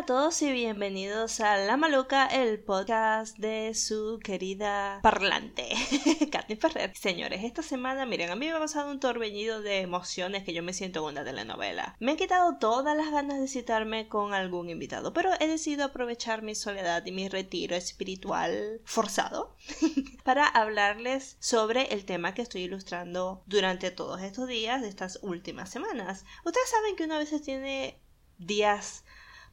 [0.00, 5.68] a todos y bienvenidos a La Maluca, el podcast de su querida parlante,
[6.32, 6.96] Katni Ferrer.
[6.96, 10.62] Señores, esta semana, miren, a mí me ha pasado un torbellido de emociones que yo
[10.62, 11.96] me siento en una telenovela.
[12.00, 16.40] Me han quitado todas las ganas de citarme con algún invitado, pero he decidido aprovechar
[16.40, 19.54] mi soledad y mi retiro espiritual forzado
[20.24, 25.68] para hablarles sobre el tema que estoy ilustrando durante todos estos días de estas últimas
[25.68, 26.24] semanas.
[26.46, 28.00] Ustedes saben que una vez tiene
[28.38, 29.04] días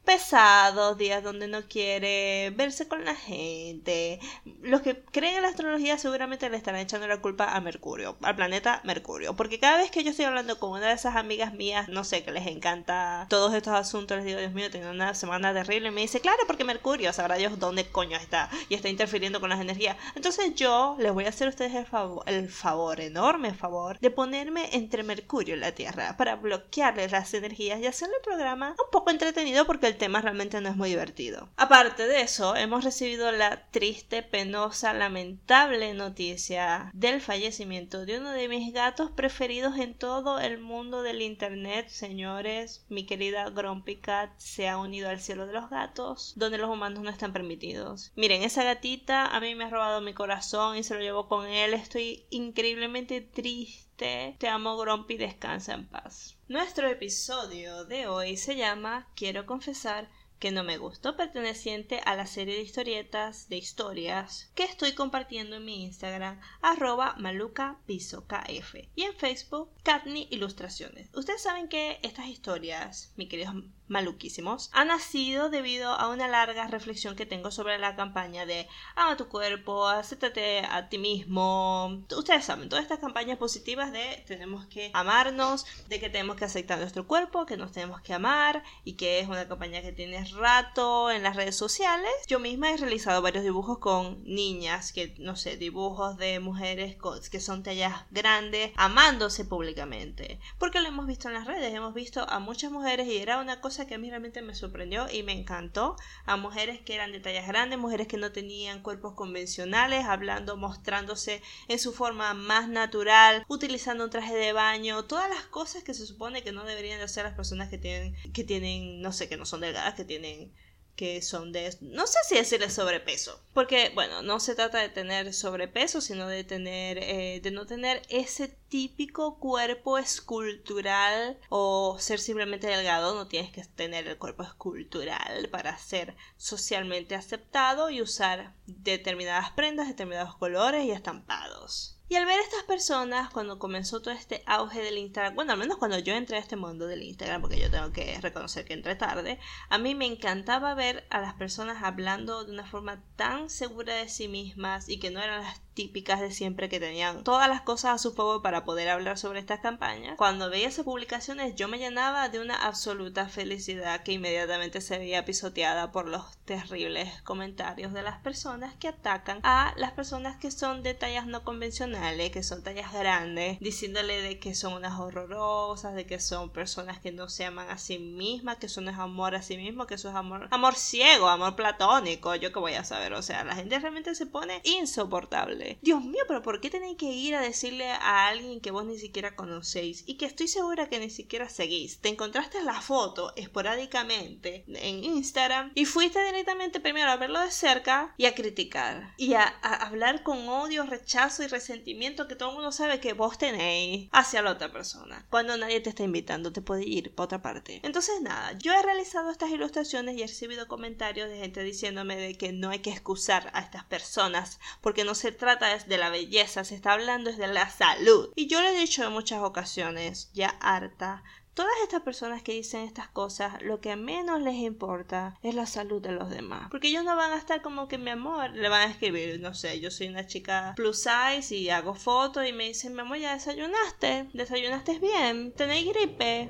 [0.08, 4.18] pesados, días donde no quiere verse con la gente.
[4.62, 8.34] Los que creen en la astrología seguramente le estarán echando la culpa a Mercurio, al
[8.34, 11.90] planeta Mercurio, porque cada vez que yo estoy hablando con una de esas amigas mías,
[11.90, 15.52] no sé, que les encanta todos estos asuntos, les digo, Dios mío, tengo una semana
[15.52, 19.40] terrible, y me dice, claro, porque Mercurio, sabrá Dios dónde coño está, y está interfiriendo
[19.40, 19.98] con las energías.
[20.14, 24.10] Entonces yo les voy a hacer a ustedes el favor, el favor, enorme favor, de
[24.10, 28.90] ponerme entre Mercurio y la Tierra, para bloquearles las energías y hacerle el programa un
[28.90, 31.48] poco entretenido, porque el tema realmente no es muy divertido.
[31.56, 38.48] Aparte de eso, hemos recibido la triste, penosa, lamentable noticia del fallecimiento de uno de
[38.48, 42.84] mis gatos preferidos en todo el mundo del internet, señores.
[42.88, 47.02] Mi querida Grumpy Cat se ha unido al cielo de los gatos, donde los humanos
[47.02, 48.12] no están permitidos.
[48.16, 51.46] Miren, esa gatita a mí me ha robado mi corazón y se lo llevo con
[51.46, 51.74] él.
[51.74, 54.36] Estoy increíblemente triste.
[54.38, 56.37] Te amo, Grumpy, descansa en paz.
[56.48, 62.26] Nuestro episodio de hoy se llama Quiero confesar que no me gustó perteneciente a la
[62.26, 69.14] serie de historietas de historias que estoy compartiendo en mi Instagram arroba malucapisokf y en
[69.16, 71.10] Facebook Katni Ilustraciones.
[71.12, 73.54] Ustedes saben que estas historias, mi queridos
[73.88, 79.16] maluquísimos, ha nacido debido a una larga reflexión que tengo sobre la campaña de ama
[79.16, 82.04] tu cuerpo, acéptate a ti mismo.
[82.16, 86.78] Ustedes saben, todas estas campañas positivas de tenemos que amarnos, de que tenemos que aceptar
[86.78, 91.10] nuestro cuerpo, que nos tenemos que amar y que es una campaña que tiene rato
[91.10, 92.10] en las redes sociales.
[92.26, 96.96] Yo misma he realizado varios dibujos con niñas, que no sé, dibujos de mujeres
[97.30, 100.40] que son tallas grandes, amándose públicamente.
[100.58, 103.60] Porque lo hemos visto en las redes, hemos visto a muchas mujeres y era una
[103.60, 105.96] cosa que a mí realmente me sorprendió y me encantó.
[106.24, 111.42] A mujeres que eran de tallas grandes, mujeres que no tenían cuerpos convencionales, hablando, mostrándose
[111.68, 116.06] en su forma más natural, utilizando un traje de baño, todas las cosas que se
[116.06, 119.36] supone que no deberían de hacer las personas que tienen, que tienen, no sé, que
[119.36, 120.52] no son delgadas, que tienen
[120.98, 125.32] que son de, no sé si decirle sobrepeso, porque bueno, no se trata de tener
[125.32, 132.66] sobrepeso, sino de tener, eh, de no tener ese típico cuerpo escultural o ser simplemente
[132.66, 139.52] delgado, no tienes que tener el cuerpo escultural para ser socialmente aceptado y usar determinadas
[139.52, 141.97] prendas, determinados colores y estampados.
[142.10, 145.58] Y al ver a estas personas, cuando comenzó todo este auge del Instagram, bueno, al
[145.58, 148.72] menos cuando yo entré a este mundo del Instagram, porque yo tengo que reconocer que
[148.72, 149.38] entré tarde,
[149.68, 154.08] a mí me encantaba ver a las personas hablando de una forma tan segura de
[154.08, 157.94] sí mismas y que no eran las típicas de siempre que tenían todas las cosas
[157.94, 160.16] a su favor para poder hablar sobre estas campañas.
[160.16, 165.24] Cuando veía esas publicaciones yo me llenaba de una absoluta felicidad que inmediatamente se veía
[165.24, 170.82] pisoteada por los terribles comentarios de las personas que atacan a las personas que son
[170.82, 176.06] de tallas no convencionales, que son tallas grandes, diciéndole de que son unas horrorosas, de
[176.06, 179.36] que son personas que no se aman a sí mismas, que eso no es amor
[179.36, 182.82] a sí mismo, que eso es amor, amor ciego, amor platónico, yo que voy a
[182.82, 185.67] saber, o sea, la gente realmente se pone insoportable.
[185.82, 188.98] Dios mío, pero ¿por qué tenéis que ir a decirle a alguien que vos ni
[188.98, 192.00] siquiera conocéis y que estoy segura que ni siquiera seguís?
[192.00, 198.14] Te encontraste la foto esporádicamente en Instagram y fuiste directamente primero a verlo de cerca
[198.16, 202.72] y a criticar y a, hablar con odio, rechazo y resentimiento que todo el mundo
[202.72, 205.26] sabe que vos tenéis hacia la otra persona.
[205.30, 207.80] Cuando nadie te está invitando, te puede ir para otra parte.
[207.82, 212.36] Entonces, nada, yo he realizado estas ilustraciones y he recibido comentarios de gente diciéndome de
[212.36, 216.64] que no hay que excusar a estas personas porque no se trata de la belleza,
[216.64, 218.30] se está hablando es de la salud.
[218.36, 221.22] Y yo le he dicho en muchas ocasiones, ya harta,
[221.58, 226.00] Todas estas personas que dicen estas cosas, lo que menos les importa es la salud
[226.00, 226.68] de los demás.
[226.70, 229.54] Porque ellos no van a estar como que mi amor, le van a escribir, no
[229.54, 233.18] sé, yo soy una chica plus size y hago fotos y me dicen, mi amor,
[233.18, 236.48] ya desayunaste, desayunaste bien, tenéis gripe,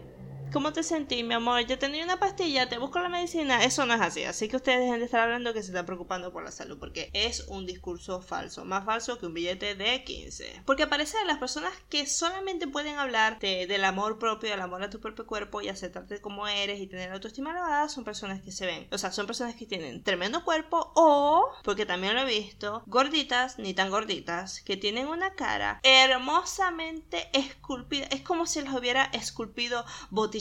[0.50, 1.66] ¿Cómo te sentí, mi amor?
[1.66, 3.64] Ya tenía una pastilla, te busco la medicina.
[3.64, 4.24] Eso no es así.
[4.24, 6.78] Así que ustedes dejen de estar hablando que se están preocupando por la salud.
[6.78, 8.64] Porque es un discurso falso.
[8.64, 10.62] Más falso que un billete de 15.
[10.64, 15.00] Porque aparecen las personas que solamente pueden hablar del amor propio, del amor a tu
[15.00, 17.90] propio cuerpo y aceptarte como eres y tener autoestima elevada.
[17.90, 18.88] Son personas que se ven.
[18.90, 23.58] O sea, son personas que tienen tremendo cuerpo o, porque también lo he visto, gorditas,
[23.58, 28.06] ni tan gorditas, que tienen una cara hermosamente esculpida.
[28.10, 30.37] Es como si les hubiera esculpido botitas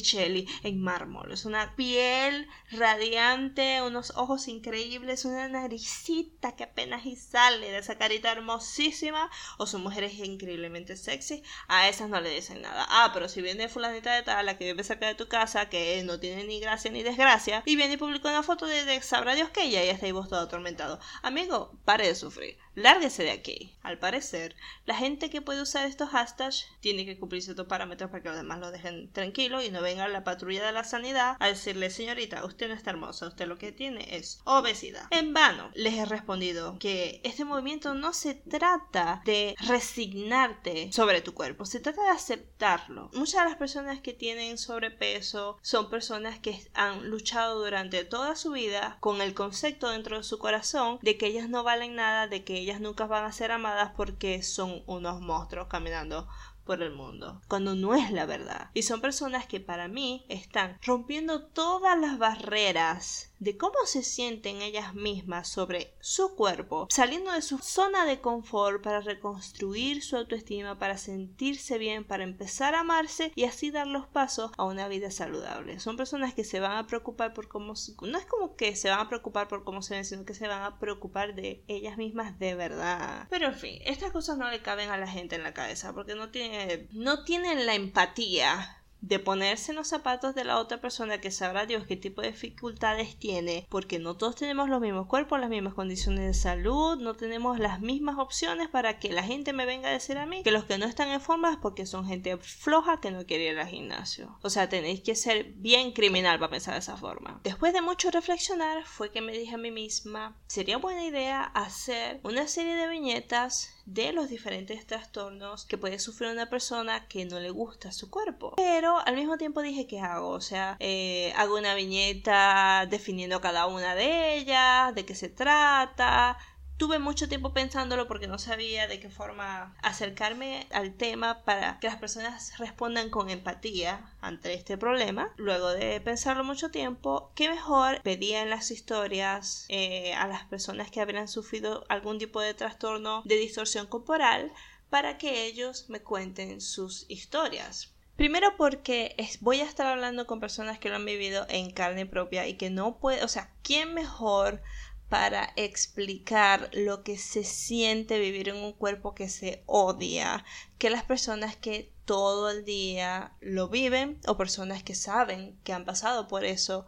[0.63, 1.31] En mármol.
[1.31, 7.97] Es una piel radiante, unos ojos increíbles, una naricita que apenas y sale de esa
[7.97, 9.29] carita hermosísima.
[9.57, 11.43] O son mujeres increíblemente sexy.
[11.67, 12.85] A esas no le dicen nada.
[12.89, 16.01] Ah, pero si viene fulanita de tal, la que vive cerca de tu casa, que
[16.03, 19.35] no tiene ni gracia ni desgracia, y viene y publica una foto de, de sabrá
[19.35, 20.99] Dios que ella, y está vos todo atormentado.
[21.21, 22.57] Amigo, pare de sufrir.
[22.75, 23.75] Lárguese de aquí.
[23.81, 24.55] Al parecer,
[24.85, 28.37] la gente que puede usar estos hashtags tiene que cumplir ciertos parámetros para que los
[28.37, 32.43] demás lo dejen tranquilo y no venga la patrulla de la sanidad a decirle, señorita,
[32.43, 35.07] usted no está hermosa, usted lo que tiene es obesidad.
[35.11, 41.33] En vano, les he respondido que este movimiento no se trata de resignarte sobre tu
[41.33, 43.09] cuerpo, se trata de aceptarlo.
[43.13, 48.51] Muchas de las personas que tienen sobrepeso son personas que han luchado durante toda su
[48.51, 52.43] vida con el concepto dentro de su corazón de que ellas no valen nada, de
[52.43, 56.27] que ellas nunca van a ser amadas porque son unos monstruos caminando
[56.67, 58.69] por el mundo, cuando no es la verdad.
[58.75, 64.61] Y son personas que para mí están rompiendo todas las barreras de cómo se sienten
[64.61, 70.79] ellas mismas sobre su cuerpo, saliendo de su zona de confort para reconstruir su autoestima,
[70.79, 75.11] para sentirse bien, para empezar a amarse y así dar los pasos a una vida
[75.11, 75.79] saludable.
[75.79, 78.99] Son personas que se van a preocupar por cómo, no es como que se van
[78.99, 82.39] a preocupar por cómo se ven, sino que se van a preocupar de ellas mismas
[82.39, 83.27] de verdad.
[83.29, 86.15] Pero en fin, estas cosas no le caben a la gente en la cabeza porque
[86.15, 91.19] no tienen, no tienen la empatía de ponerse en los zapatos de la otra persona
[91.19, 95.39] que sabrá Dios qué tipo de dificultades tiene, porque no todos tenemos los mismos cuerpos,
[95.39, 99.65] las mismas condiciones de salud, no tenemos las mismas opciones para que la gente me
[99.65, 102.07] venga a decir a mí que los que no están en forma es porque son
[102.07, 104.37] gente floja que no quiere ir al gimnasio.
[104.41, 107.39] O sea, tenéis que ser bien criminal para pensar de esa forma.
[107.43, 112.19] Después de mucho reflexionar, fue que me dije a mí misma, sería buena idea hacer
[112.23, 117.39] una serie de viñetas de los diferentes trastornos que puede sufrir una persona que no
[117.39, 118.53] le gusta su cuerpo.
[118.57, 120.29] Pero al mismo tiempo dije, ¿qué hago?
[120.29, 126.37] O sea, eh, hago una viñeta definiendo cada una de ellas, de qué se trata,
[126.77, 131.87] Tuve mucho tiempo pensándolo porque no sabía de qué forma acercarme al tema para que
[131.87, 135.33] las personas respondan con empatía ante este problema.
[135.37, 140.91] Luego de pensarlo mucho tiempo, qué mejor pedía en las historias eh, a las personas
[140.91, 144.53] que habrían sufrido algún tipo de trastorno de distorsión corporal
[144.91, 147.91] para que ellos me cuenten sus historias.
[148.17, 152.47] Primero porque voy a estar hablando con personas que lo han vivido en carne propia
[152.47, 154.61] y que no puede, o sea, ¿quién mejor
[155.07, 160.43] para explicar lo que se siente vivir en un cuerpo que se odia
[160.79, 165.85] que las personas que todo el día lo viven o personas que saben que han
[165.85, 166.87] pasado por eso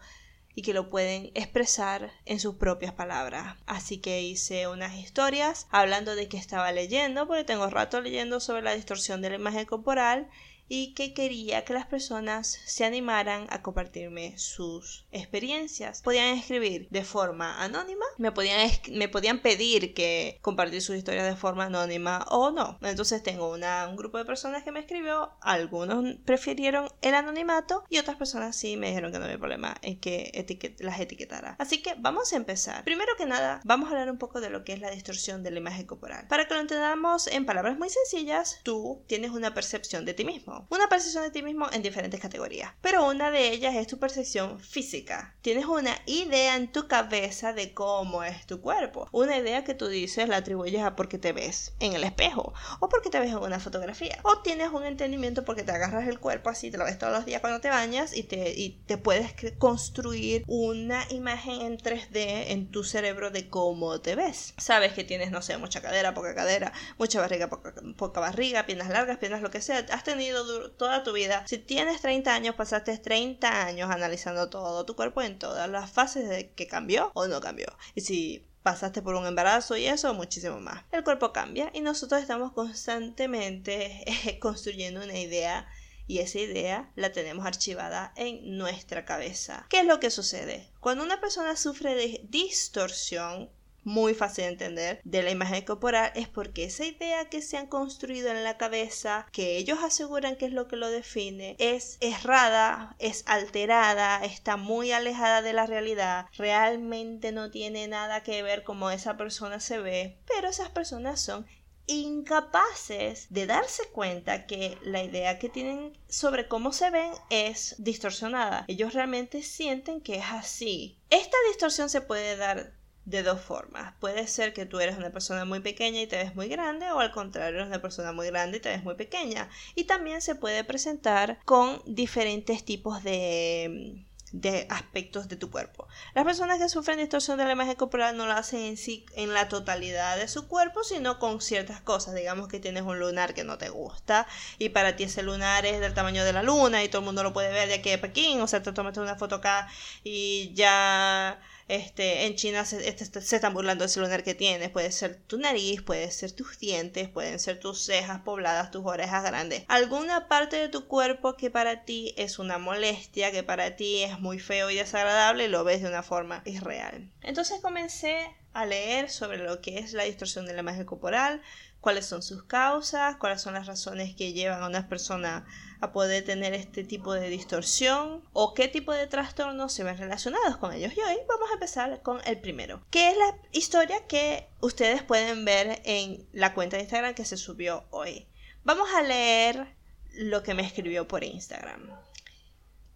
[0.55, 3.55] y que lo pueden expresar en sus propias palabras.
[3.67, 8.63] Así que hice unas historias hablando de que estaba leyendo, porque tengo rato leyendo sobre
[8.63, 10.27] la distorsión de la imagen corporal
[10.69, 16.01] y que quería que las personas se animaran a compartirme sus experiencias.
[16.03, 21.35] Podían escribir de forma anónima, me podían, me podían pedir que compartir sus historias de
[21.35, 22.77] forma anónima o no.
[22.81, 27.97] Entonces tengo una, un grupo de personas que me escribió, algunos prefirieron el anonimato y
[27.97, 30.31] otras personas sí me dijeron que no había problema en que
[30.79, 31.55] las etiquetara.
[31.57, 32.83] Así que vamos a empezar.
[32.83, 35.49] Primero que nada, vamos a hablar un poco de lo que es la distorsión de
[35.49, 36.27] la imagen corporal.
[36.27, 40.58] Para que lo entendamos en palabras muy sencillas, tú tienes una percepción de ti mismo
[40.69, 44.59] una percepción de ti mismo en diferentes categorías, pero una de ellas es tu percepción
[44.59, 45.35] física.
[45.41, 49.87] Tienes una idea en tu cabeza de cómo es tu cuerpo, una idea que tú
[49.87, 53.37] dices la atribuyes a porque te ves en el espejo o porque te ves en
[53.37, 56.97] una fotografía, o tienes un entendimiento porque te agarras el cuerpo así, te lo ves
[56.97, 61.77] todos los días cuando te bañas y te, y te puedes construir una imagen en
[61.77, 64.53] 3D en tu cerebro de cómo te ves.
[64.57, 68.89] Sabes que tienes, no sé, mucha cadera, poca cadera, mucha barriga, poca, poca barriga, piernas
[68.89, 69.85] largas, piernas lo que sea.
[69.91, 70.43] Has tenido
[70.77, 71.45] toda tu vida.
[71.47, 76.27] Si tienes 30 años, pasaste 30 años analizando todo tu cuerpo en todas las fases
[76.29, 77.67] de que cambió o no cambió.
[77.95, 80.83] Y si pasaste por un embarazo y eso, muchísimo más.
[80.91, 85.67] El cuerpo cambia y nosotros estamos constantemente eh, construyendo una idea
[86.07, 89.67] y esa idea la tenemos archivada en nuestra cabeza.
[89.69, 90.71] ¿Qué es lo que sucede?
[90.79, 93.51] Cuando una persona sufre de distorsión
[93.83, 97.67] muy fácil de entender de la imagen corporal es porque esa idea que se han
[97.67, 102.95] construido en la cabeza, que ellos aseguran que es lo que lo define, es errada,
[102.99, 108.91] es alterada, está muy alejada de la realidad, realmente no tiene nada que ver cómo
[108.91, 111.45] esa persona se ve, pero esas personas son
[111.89, 118.65] incapaces de darse cuenta que la idea que tienen sobre cómo se ven es distorsionada.
[118.67, 120.99] Ellos realmente sienten que es así.
[121.09, 122.78] Esta distorsión se puede dar
[123.09, 123.93] de dos formas.
[123.99, 126.99] Puede ser que tú eres una persona muy pequeña y te ves muy grande o
[126.99, 129.49] al contrario eres una persona muy grande y te ves muy pequeña.
[129.75, 135.87] Y también se puede presentar con diferentes tipos de de aspectos de tu cuerpo.
[136.13, 139.33] Las personas que sufren distorsión de la imagen corporal no lo hacen en sí en
[139.33, 142.15] la totalidad de su cuerpo, sino con ciertas cosas.
[142.15, 145.79] Digamos que tienes un lunar que no te gusta y para ti ese lunar es
[145.79, 147.97] del tamaño de la luna y todo el mundo lo puede ver de aquí de
[147.97, 149.67] Pekín, o sea, te tomaste una foto acá
[150.03, 151.39] y ya
[151.69, 154.69] este, en China se, este, se, están burlando del lunar que tienes.
[154.69, 159.23] Puede ser tu nariz, puede ser tus dientes, pueden ser tus cejas pobladas, tus orejas
[159.23, 159.63] grandes.
[159.67, 164.19] Alguna parte de tu cuerpo que para ti es una molestia, que para ti es
[164.19, 167.09] muy feo y desagradable, lo ves de una forma irreal.
[167.21, 171.41] Entonces comencé a leer sobre lo que es la distorsión de la imagen corporal,
[171.81, 175.45] cuáles son sus causas, cuáles son las razones que llevan a una persona
[175.81, 180.57] a poder tener este tipo de distorsión o qué tipo de trastornos se ven relacionados
[180.57, 180.93] con ellos.
[180.95, 185.45] Y hoy vamos a empezar con el primero, que es la historia que ustedes pueden
[185.45, 188.27] ver en la cuenta de Instagram que se subió hoy.
[188.63, 189.75] Vamos a leer
[190.13, 191.89] lo que me escribió por Instagram.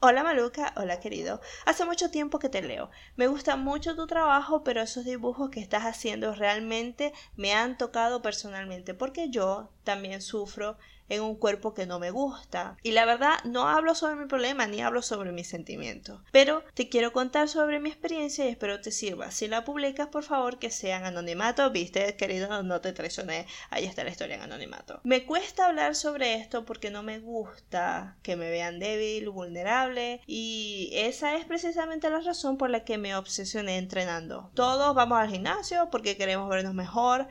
[0.05, 1.39] Hola Maluca, hola querido.
[1.65, 2.89] Hace mucho tiempo que te leo.
[3.15, 8.21] Me gusta mucho tu trabajo, pero esos dibujos que estás haciendo realmente me han tocado
[8.21, 10.77] personalmente porque yo también sufro
[11.15, 12.77] en un cuerpo que no me gusta.
[12.83, 16.21] Y la verdad, no hablo sobre mi problema ni hablo sobre mis sentimientos.
[16.31, 19.31] Pero te quiero contar sobre mi experiencia y espero te sirva.
[19.31, 21.69] Si la publicas, por favor, que sea en anonimato.
[21.71, 23.47] Viste, querido, no te traicioné.
[23.69, 25.01] Ahí está la historia en anonimato.
[25.03, 30.21] Me cuesta hablar sobre esto porque no me gusta que me vean débil, vulnerable.
[30.27, 34.51] Y esa es precisamente la razón por la que me obsesioné entrenando.
[34.53, 37.27] Todos vamos al gimnasio porque queremos vernos mejor.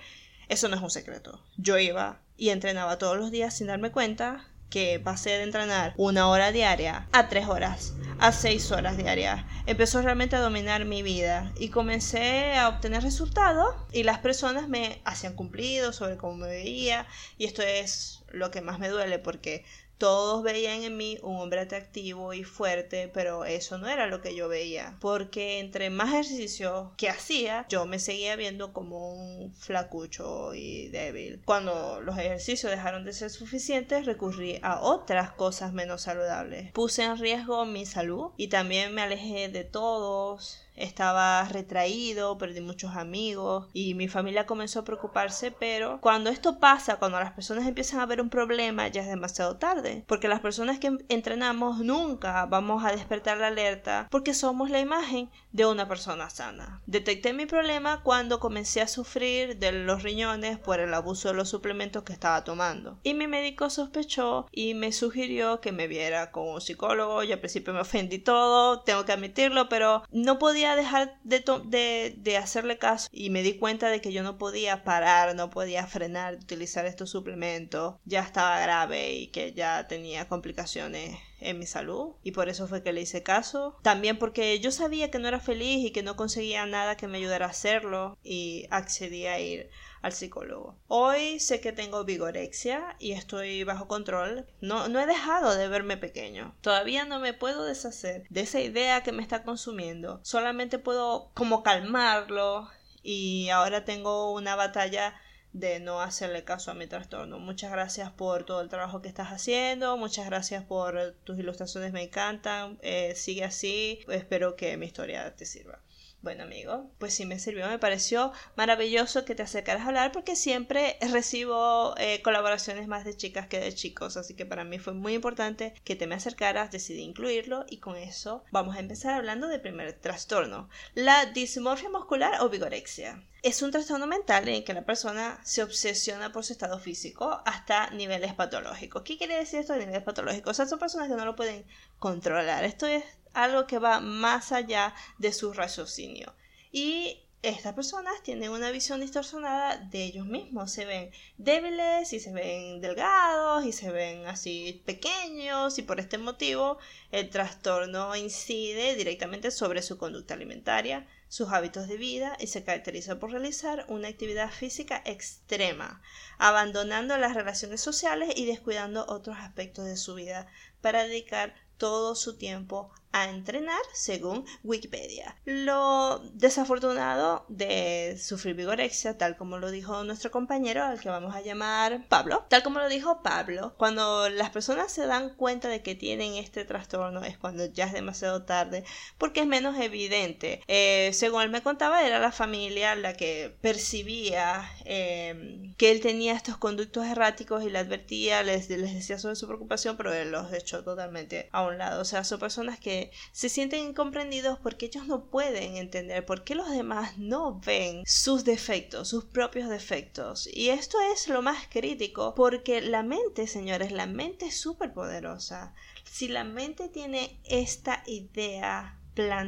[0.48, 1.42] Eso no es un secreto.
[1.56, 6.28] Yo iba y entrenaba todos los días sin darme cuenta que pasé de entrenar una
[6.28, 9.44] hora diaria a tres horas, a seis horas diarias.
[9.66, 15.00] Empezó realmente a dominar mi vida y comencé a obtener resultados y las personas me
[15.04, 17.06] hacían cumplido sobre cómo me veía
[17.38, 19.64] y esto es lo que más me duele porque
[20.02, 24.34] todos veían en mí un hombre atractivo y fuerte, pero eso no era lo que
[24.34, 30.54] yo veía, porque entre más ejercicio que hacía, yo me seguía viendo como un flacucho
[30.54, 31.40] y débil.
[31.44, 36.72] Cuando los ejercicios dejaron de ser suficientes, recurrí a otras cosas menos saludables.
[36.72, 42.96] Puse en riesgo mi salud y también me alejé de todos estaba retraído, perdí muchos
[42.96, 48.00] amigos y mi familia comenzó a preocuparse, pero cuando esto pasa, cuando las personas empiezan
[48.00, 52.84] a ver un problema, ya es demasiado tarde, porque las personas que entrenamos nunca vamos
[52.84, 56.80] a despertar la alerta porque somos la imagen de una persona sana.
[56.86, 61.48] Detecté mi problema cuando comencé a sufrir de los riñones por el abuso de los
[61.48, 62.98] suplementos que estaba tomando.
[63.02, 67.40] Y mi médico sospechó y me sugirió que me viera con un psicólogo, yo al
[67.40, 73.08] principio me ofendí todo, tengo que admitirlo, pero no podía dejar de, de, hacerle caso
[73.12, 76.86] y me di cuenta de que yo no podía parar, no podía frenar de utilizar
[76.86, 82.48] estos suplementos, ya estaba grave y que ya tenía complicaciones en mi salud y por
[82.48, 83.78] eso fue que le hice caso.
[83.82, 87.18] También porque yo sabía que no era feliz y que no conseguía nada que me
[87.18, 89.70] ayudara a hacerlo y accedí a ir
[90.02, 90.76] al psicólogo.
[90.88, 94.46] Hoy sé que tengo vigorexia y estoy bajo control.
[94.60, 96.54] No, no he dejado de verme pequeño.
[96.60, 100.20] Todavía no me puedo deshacer de esa idea que me está consumiendo.
[100.22, 102.68] Solamente puedo como calmarlo
[103.02, 105.14] y ahora tengo una batalla
[105.52, 107.38] de no hacerle caso a mi trastorno.
[107.38, 112.02] Muchas gracias por todo el trabajo que estás haciendo, muchas gracias por tus ilustraciones, me
[112.02, 115.78] encantan, eh, sigue así, espero que mi historia te sirva.
[116.22, 120.36] Bueno, amigo, pues sí me sirvió, me pareció maravilloso que te acercaras a hablar porque
[120.36, 124.92] siempre recibo eh, colaboraciones más de chicas que de chicos, así que para mí fue
[124.92, 129.48] muy importante que te me acercaras, decidí incluirlo y con eso vamos a empezar hablando
[129.48, 133.20] del primer trastorno, la dismorfia muscular o vigorexia.
[133.42, 137.90] Es un trastorno mental en que la persona se obsesiona por su estado físico hasta
[137.90, 139.02] niveles patológicos.
[139.02, 140.52] ¿Qué quiere decir esto de niveles patológicos?
[140.52, 141.66] O sea, son personas que no lo pueden
[141.98, 142.62] controlar.
[142.62, 143.02] Esto es
[143.34, 146.34] algo que va más allá de su raciocinio.
[146.70, 150.70] Y estas personas tienen una visión distorsionada de ellos mismos.
[150.70, 156.18] Se ven débiles y se ven delgados y se ven así pequeños y por este
[156.18, 156.78] motivo
[157.10, 163.18] el trastorno incide directamente sobre su conducta alimentaria, sus hábitos de vida y se caracteriza
[163.18, 166.00] por realizar una actividad física extrema,
[166.38, 170.46] abandonando las relaciones sociales y descuidando otros aspectos de su vida
[170.80, 175.36] para dedicar todo su tiempo a entrenar según Wikipedia.
[175.44, 181.42] Lo desafortunado de sufrir vigorexia, tal como lo dijo nuestro compañero al que vamos a
[181.42, 185.94] llamar Pablo, tal como lo dijo Pablo, cuando las personas se dan cuenta de que
[185.94, 188.84] tienen este trastorno es cuando ya es demasiado tarde
[189.18, 190.62] porque es menos evidente.
[190.68, 196.34] Eh, según él me contaba, era la familia la que percibía em, que él tenía
[196.34, 200.52] estos conductos erráticos y le advertía, les, les decía sobre su preocupación, pero él los
[200.52, 202.00] echó totalmente a un lado.
[202.00, 203.01] O sea, son personas que
[203.32, 208.44] se sienten incomprendidos porque ellos no pueden entender por qué los demás no ven sus
[208.44, 210.48] defectos, sus propios defectos.
[210.52, 215.74] Y esto es lo más crítico porque la mente, señores, la mente es súper poderosa.
[216.04, 218.98] Si la mente tiene esta idea,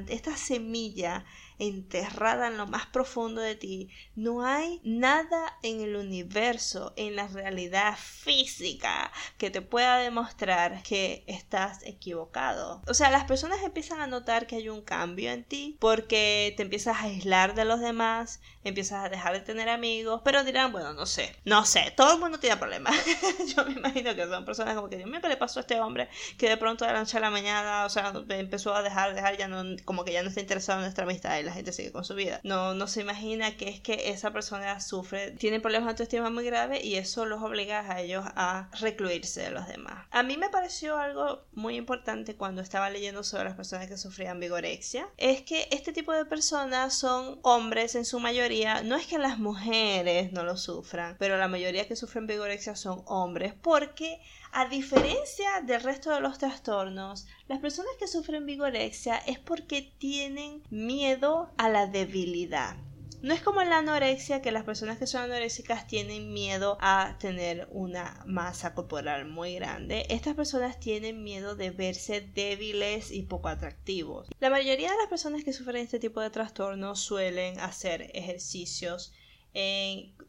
[0.08, 1.24] esta semilla
[1.68, 3.90] enterrada en lo más profundo de ti.
[4.14, 11.24] No hay nada en el universo, en la realidad física, que te pueda demostrar que
[11.26, 12.82] estás equivocado.
[12.86, 16.62] O sea, las personas empiezan a notar que hay un cambio en ti porque te
[16.62, 20.92] empiezas a aislar de los demás, empiezas a dejar de tener amigos, pero dirán, bueno,
[20.92, 22.94] no sé, no sé, todo el mundo tiene problemas.
[23.56, 25.80] Yo me imagino que son personas como que, Dios mío, ¿qué le pasó a este
[25.80, 26.08] hombre?
[26.38, 29.36] Que de pronto de la noche a la mañana, o sea, empezó a dejar, dejar,
[29.36, 32.14] ya no, como que ya no está interesado en nuestra amistad gente sigue con su
[32.14, 32.40] vida.
[32.42, 36.44] No, no se imagina que es que esa persona sufre, tiene problemas de autoestima muy
[36.44, 40.06] graves y eso los obliga a ellos a recluirse de los demás.
[40.10, 44.40] A mí me pareció algo muy importante cuando estaba leyendo sobre las personas que sufrían
[44.40, 49.18] vigorexia, es que este tipo de personas son hombres en su mayoría, no es que
[49.18, 54.20] las mujeres no lo sufran, pero la mayoría que sufren vigorexia son hombres porque
[54.54, 60.62] a diferencia del resto de los trastornos, las personas que sufren vigorexia es porque tienen
[60.70, 62.76] miedo a la debilidad.
[63.20, 67.16] No es como en la anorexia que las personas que son anoréxicas tienen miedo a
[67.18, 70.06] tener una masa corporal muy grande.
[70.10, 74.28] Estas personas tienen miedo de verse débiles y poco atractivos.
[74.40, 79.12] La mayoría de las personas que sufren este tipo de trastornos suelen hacer ejercicios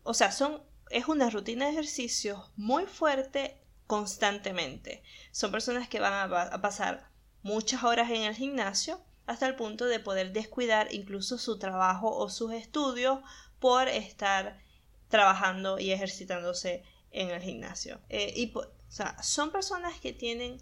[0.03, 5.03] o sea, son es una rutina de ejercicios muy fuerte constantemente.
[5.31, 7.09] Son personas que van a, pasar
[7.43, 12.29] muchas horas en el gimnasio hasta el punto de poder descuidar incluso su trabajo o
[12.29, 13.19] sus estudios
[13.59, 14.59] por estar
[15.09, 17.99] trabajando y ejercitándose en el gimnasio.
[18.09, 18.53] Eh, y,
[19.21, 20.57] son personas que tienen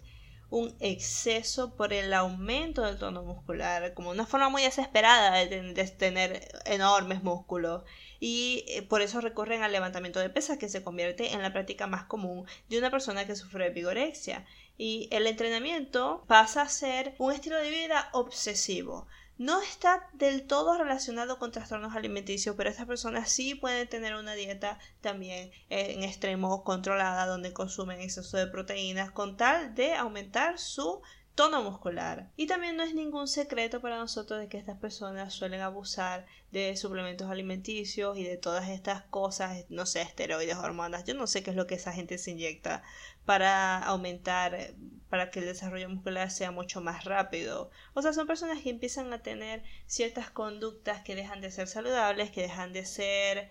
[0.54, 6.46] un exceso por el aumento del tono muscular, como una forma muy desesperada de, tener
[6.64, 7.82] enormes músculos.
[8.20, 11.88] Y eh, por eso recorren al levantamiento de pesas, que se convierte en la práctica
[11.88, 14.46] más común de una persona que sufre de.
[14.78, 20.78] Y el entrenamiento pasa a ser un estilo de vida obsesivo no está del todo
[20.78, 26.62] relacionado con trastornos alimenticios, pero estas personas sí pueden tener una dieta también en extremo
[26.62, 31.02] controlada donde consumen exceso de proteínas con tal de aumentar su
[31.34, 32.30] tono muscular.
[32.36, 36.76] Y también no es ningún secreto para nosotros de que estas personas suelen abusar de
[36.76, 41.50] suplementos alimenticios y de todas estas cosas, no sé, esteroides, hormonas, yo no sé qué
[41.50, 42.84] es lo que esa gente se inyecta
[43.24, 44.74] para aumentar,
[45.08, 47.70] para que el desarrollo muscular sea mucho más rápido.
[47.94, 52.30] O sea, son personas que empiezan a tener ciertas conductas que dejan de ser saludables,
[52.30, 53.50] que dejan de ser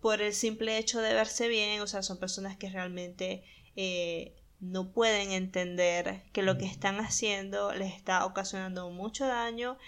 [0.00, 3.44] por el simple hecho de verse bien, o sea, son personas que realmente
[3.76, 9.78] eh, no pueden entender que lo que están haciendo les está ocasionando mucho daño.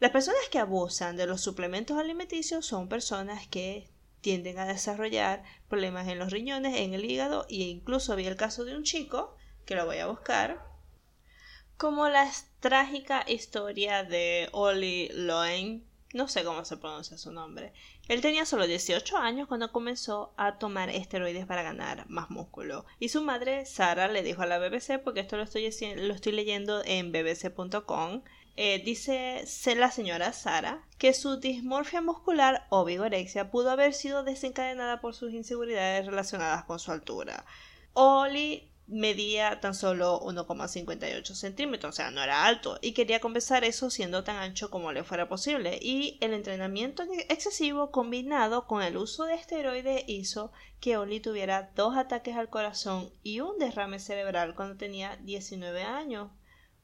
[0.00, 3.88] Las personas que abusan de los suplementos alimenticios son personas que
[4.20, 8.64] tienden a desarrollar problemas en los riñones, en el hígado e incluso había el caso
[8.64, 10.62] de un chico, que lo voy a buscar,
[11.76, 12.30] como la
[12.60, 17.72] trágica historia de Oli Loen, no sé cómo se pronuncia su nombre.
[18.08, 22.84] Él tenía solo 18 años cuando comenzó a tomar esteroides para ganar más músculo.
[22.98, 26.32] Y su madre, Sara, le dijo a la BBC, porque esto lo estoy, lo estoy
[26.32, 28.24] leyendo en bbc.com,
[28.56, 29.44] eh, dice
[29.76, 35.32] la señora Sara que su dismorfia muscular o vigorexia pudo haber sido desencadenada por sus
[35.32, 37.44] inseguridades relacionadas con su altura.
[37.94, 43.88] Oli medía tan solo 1,58 centímetros, o sea, no era alto, y quería compensar eso
[43.88, 45.78] siendo tan ancho como le fuera posible.
[45.80, 51.96] Y el entrenamiento excesivo combinado con el uso de esteroides hizo que Oli tuviera dos
[51.96, 56.30] ataques al corazón y un derrame cerebral cuando tenía 19 años.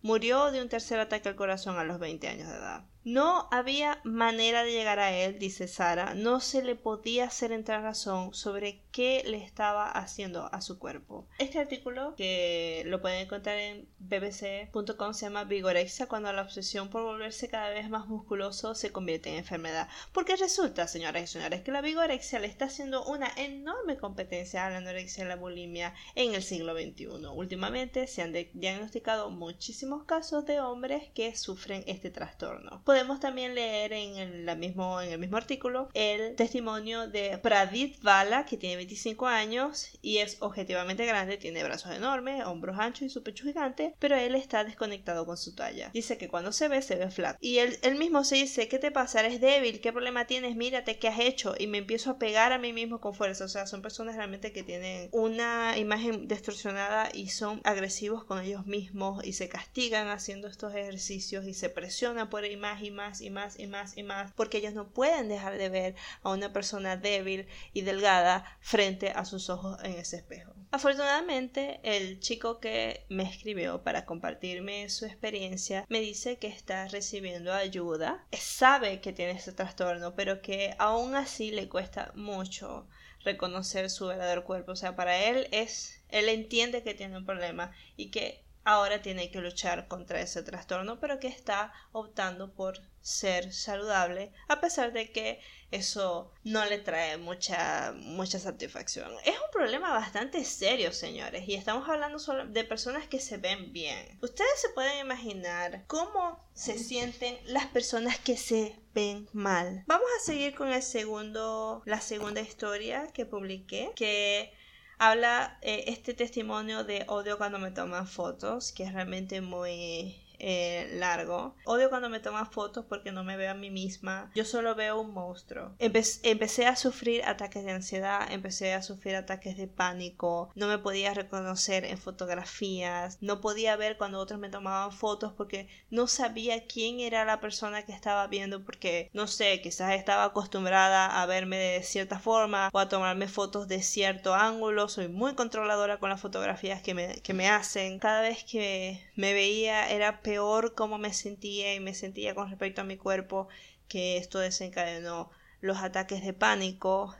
[0.06, 2.84] Murió de un tercer ataque al corazón a los 20 años de edad.
[3.06, 7.84] No había manera de llegar a él, dice Sara, no se le podía hacer entrar
[7.84, 11.28] razón sobre qué le estaba haciendo a su cuerpo.
[11.38, 17.04] Este artículo, que lo pueden encontrar en bbc.com, se llama Vigorexia cuando la obsesión por
[17.04, 19.88] volverse cada vez más musculoso se convierte en enfermedad.
[20.12, 24.70] Porque resulta, señoras y señores, que la vigorexia le está haciendo una enorme competencia a
[24.70, 27.28] la anorexia y la bulimia en el siglo XXI.
[27.32, 32.82] Últimamente se han diagnosticado muchísimos casos de hombres que sufren este trastorno.
[32.96, 38.46] Podemos también leer en el, mismo, en el mismo artículo el testimonio de Pradit Vala,
[38.46, 43.22] que tiene 25 años y es objetivamente grande, tiene brazos enormes, hombros anchos y su
[43.22, 45.90] pecho gigante, pero él está desconectado con su talla.
[45.92, 47.36] Dice que cuando se ve, se ve flaco.
[47.42, 49.20] Y él, él mismo se dice, ¿qué te pasa?
[49.20, 49.82] ¿Eres débil?
[49.82, 50.56] ¿Qué problema tienes?
[50.56, 51.54] Mírate, ¿qué has hecho?
[51.58, 53.44] Y me empiezo a pegar a mí mismo con fuerza.
[53.44, 58.64] O sea, son personas realmente que tienen una imagen distorsionada y son agresivos con ellos
[58.64, 63.20] mismos y se castigan haciendo estos ejercicios y se presionan por ir más y más
[63.20, 66.52] y más y más y más porque ellos no pueden dejar de ver a una
[66.52, 70.54] persona débil y delgada frente a sus ojos en ese espejo.
[70.70, 77.52] Afortunadamente, el chico que me escribió para compartirme su experiencia me dice que está recibiendo
[77.52, 82.88] ayuda, sabe que tiene este trastorno, pero que aún así le cuesta mucho
[83.24, 84.72] reconocer su verdadero cuerpo.
[84.72, 89.30] O sea, para él es, él entiende que tiene un problema y que ahora tiene
[89.30, 95.12] que luchar contra ese trastorno, pero que está optando por ser saludable, a pesar de
[95.12, 99.12] que eso no le trae mucha, mucha satisfacción.
[99.24, 103.72] Es un problema bastante serio, señores, y estamos hablando solo de personas que se ven
[103.72, 104.18] bien.
[104.20, 109.84] Ustedes se pueden imaginar cómo se sienten las personas que se ven mal.
[109.86, 114.52] Vamos a seguir con el segundo, la segunda historia que publiqué, que
[114.98, 120.90] habla eh, este testimonio de odio cuando me toman fotos, que es realmente muy eh,
[120.94, 121.54] largo.
[121.64, 124.30] Odio cuando me toman fotos porque no me veo a mí misma.
[124.34, 125.74] Yo solo veo un monstruo.
[125.78, 130.50] empecé a sufrir ataques de ansiedad, empecé a sufrir ataques de pánico.
[130.54, 133.18] No me podía reconocer en fotografías.
[133.20, 137.84] No podía ver cuando otros me tomaban fotos porque no sabía quién era la persona
[137.84, 142.78] que estaba viendo porque no sé, quizás estaba acostumbrada a verme de cierta forma o
[142.78, 144.88] a tomarme fotos de cierto ángulo.
[144.88, 147.98] Soy muy controladora con las fotografías que me, que me hacen.
[147.98, 152.80] Cada vez que me veía era peor cómo me sentía y me sentía con respecto
[152.80, 153.46] a mi cuerpo,
[153.86, 157.14] que esto desencadenó los ataques de pánico,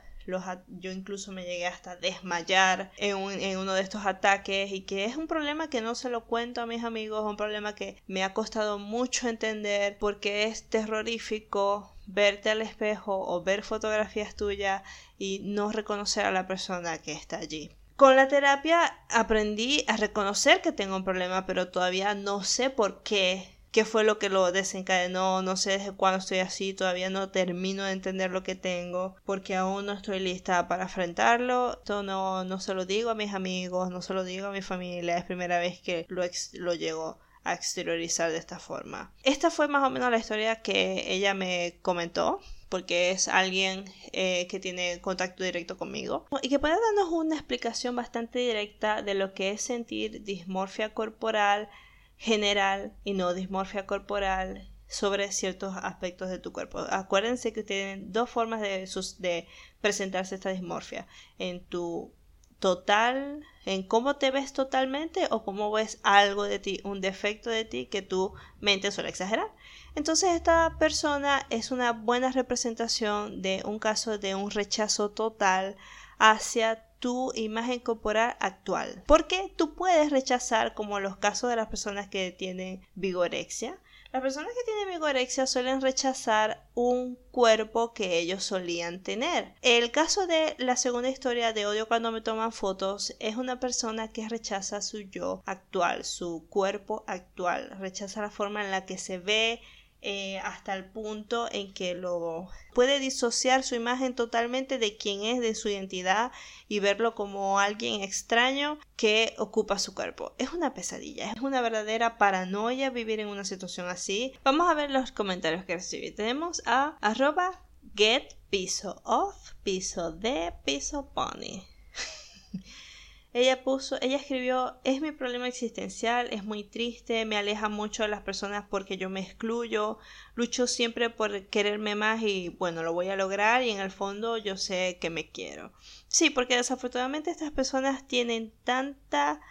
[0.67, 5.15] yo incluso me llegué hasta desmayar en, en, uno de estos ataques y que es
[5.15, 8.33] un problema que no se lo cuento a mis amigos, un problema que me ha
[8.33, 14.83] costado mucho entender porque es terrorífico verte al espejo o ver fotografías tuyas
[15.17, 17.71] y no reconocer a la persona que está allí.
[17.97, 23.01] Con la terapia aprendí a reconocer que tengo un problema, pero todavía no sé por
[23.01, 27.31] qué, qué fue lo que lo desencadenó, no sé desde cuándo estoy así, todavía no
[27.31, 31.73] termino de entender lo que tengo, porque aún no estoy lista para enfrentarlo.
[31.73, 34.61] Esto no, no se lo digo a mis amigos, no se lo digo a mi
[34.61, 36.21] familia, es primera vez que lo,
[36.53, 39.11] lo llego a exteriorizar de esta forma.
[39.23, 44.47] Esta fue más o menos la historia que ella me comentó porque es alguien eh,
[44.47, 49.33] que tiene contacto directo conmigo y que puede darnos una explicación bastante directa de lo
[49.33, 51.69] que es sentir dismorfia corporal
[52.17, 56.79] general y no dismorfia corporal sobre ciertos aspectos de tu cuerpo.
[56.89, 59.47] Acuérdense que tienen dos formas de, de
[59.81, 61.07] presentarse esta dismorfia.
[61.37, 62.13] En tu
[62.59, 67.65] total, en cómo te ves totalmente o cómo ves algo de ti, un defecto de
[67.65, 69.51] ti que tu mente suele exagerar.
[69.97, 75.75] Entonces esta persona es una buena representación de un caso de un rechazo total
[76.19, 79.03] hacia tu imagen corporal actual.
[79.07, 83.79] Porque tú puedes rechazar, como los casos de las personas que tienen vigorexia,
[84.13, 89.53] las personas que tienen vigorexia suelen rechazar un cuerpo que ellos solían tener.
[89.61, 94.11] El caso de la segunda historia de odio cuando me toman fotos es una persona
[94.11, 99.17] que rechaza su yo actual, su cuerpo actual, rechaza la forma en la que se
[99.17, 99.61] ve,
[100.01, 105.39] eh, hasta el punto en que lo puede disociar su imagen totalmente de quién es,
[105.39, 106.31] de su identidad
[106.67, 110.35] y verlo como alguien extraño que ocupa su cuerpo.
[110.37, 114.33] Es una pesadilla, es una verdadera paranoia vivir en una situación así.
[114.43, 116.11] Vamos a ver los comentarios que recibí.
[116.11, 117.63] Tenemos a arroba
[117.95, 121.65] get piso off piso de piso pony.
[123.33, 128.09] Ella puso, ella escribió, es mi problema existencial, es muy triste, me aleja mucho de
[128.09, 129.99] las personas porque yo me excluyo,
[130.33, 134.37] lucho siempre por quererme más y bueno, lo voy a lograr y en el fondo
[134.37, 135.73] yo sé que me quiero.
[136.07, 139.41] Sí, porque desafortunadamente estas personas tienen tanta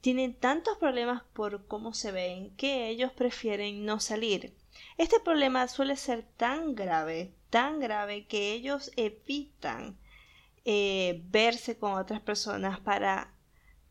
[0.00, 4.52] tienen tantos problemas por cómo se ven que ellos prefieren no salir.
[4.96, 9.96] Este problema suele ser tan grave, tan grave que ellos evitan
[10.64, 13.32] eh, verse con otras personas para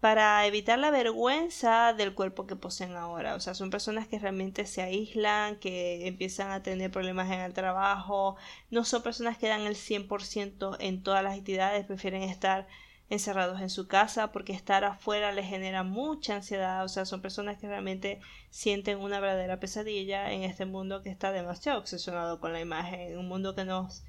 [0.01, 3.35] para evitar la vergüenza del cuerpo que poseen ahora.
[3.35, 7.53] O sea, son personas que realmente se aíslan, que empiezan a tener problemas en el
[7.53, 8.35] trabajo,
[8.71, 12.67] no son personas que dan el 100% en todas las actividades, prefieren estar
[13.11, 17.57] encerrados en su casa porque estar afuera les genera mucha ansiedad, o sea, son personas
[17.57, 22.61] que realmente sienten una verdadera pesadilla en este mundo que está demasiado obsesionado con la
[22.61, 24.03] imagen, en un mundo que nos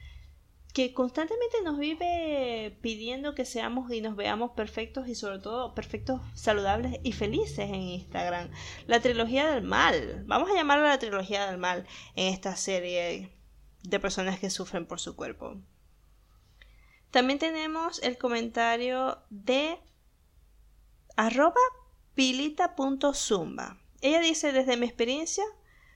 [0.72, 6.22] que constantemente nos vive pidiendo que seamos y nos veamos perfectos y sobre todo perfectos,
[6.35, 8.50] saludables y felices en Instagram.
[8.87, 13.37] La trilogía del mal, vamos a llamarla la trilogía del mal en esta serie
[13.82, 15.61] de personas que sufren por su cuerpo.
[17.11, 19.78] También tenemos el comentario de
[21.16, 21.61] arroba
[22.14, 23.78] pilita.zumba.
[24.00, 25.44] Ella dice, desde mi experiencia,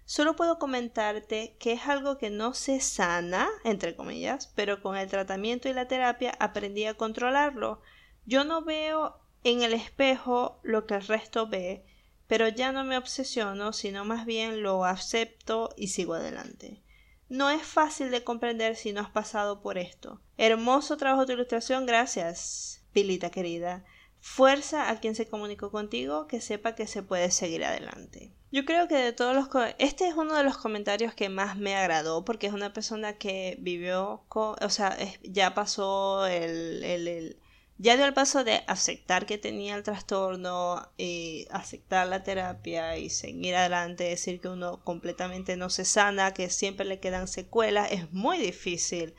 [0.09, 5.09] Solo puedo comentarte que es algo que no se sana, entre comillas, pero con el
[5.09, 7.83] tratamiento y la terapia aprendí a controlarlo.
[8.25, 11.85] Yo no veo en el espejo lo que el resto ve,
[12.29, 16.85] pero ya no me obsesiono, sino más bien lo acepto y sigo adelante.
[17.29, 20.21] No es fácil de comprender si no has pasado por esto.
[20.37, 23.85] Hermoso trabajo de ilustración, gracias, Pilita querida.
[24.21, 28.33] Fuerza a quien se comunicó contigo, que sepa que se puede seguir adelante.
[28.53, 29.49] Yo creo que de todos los...
[29.79, 33.57] Este es uno de los comentarios que más me agradó porque es una persona que
[33.61, 34.57] vivió con...
[34.63, 37.37] O sea, ya pasó el, el,
[37.79, 43.11] Ya dio el paso de aceptar que tenía el trastorno y aceptar la terapia y
[43.11, 47.91] seguir adelante, decir que uno completamente no se sana, que siempre le quedan secuelas.
[47.93, 49.15] Es muy difícil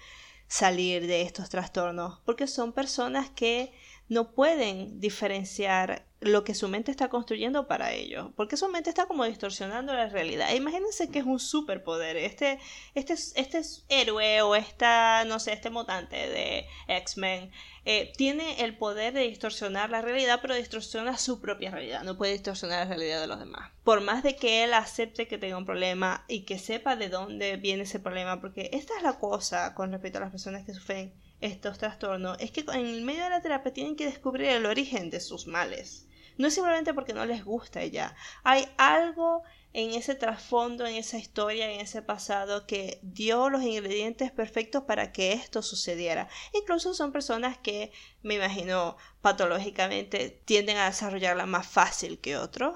[0.47, 3.73] salir de estos trastornos porque son personas que
[4.07, 9.05] no pueden diferenciar lo que su mente está construyendo para ellos, porque su mente está
[9.05, 10.51] como distorsionando la realidad.
[10.53, 12.59] Imagínense que es un superpoder, este,
[12.95, 17.51] este, este héroe o esta, no sé, este mutante de X-Men
[17.85, 22.33] eh, tiene el poder de distorsionar la realidad, pero distorsiona su propia realidad, no puede
[22.33, 23.71] distorsionar la realidad de los demás.
[23.83, 27.57] Por más de que él acepte que tenga un problema y que sepa de dónde
[27.57, 31.13] viene ese problema, porque esta es la cosa con respecto a las personas que sufren
[31.39, 35.11] estos trastornos, es que en el medio de la terapia tienen que descubrir el origen
[35.11, 36.06] de sus males
[36.37, 38.15] no es simplemente porque no les gusta ya.
[38.43, 44.31] Hay algo en ese trasfondo, en esa historia, en ese pasado que dio los ingredientes
[44.31, 46.29] perfectos para que esto sucediera.
[46.53, 47.91] Incluso son personas que,
[48.23, 52.73] me imagino, patológicamente tienden a desarrollarla más fácil que otros.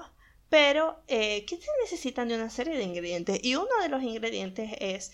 [0.48, 5.10] Pero eh, se necesitan de una serie de ingredientes y uno de los ingredientes es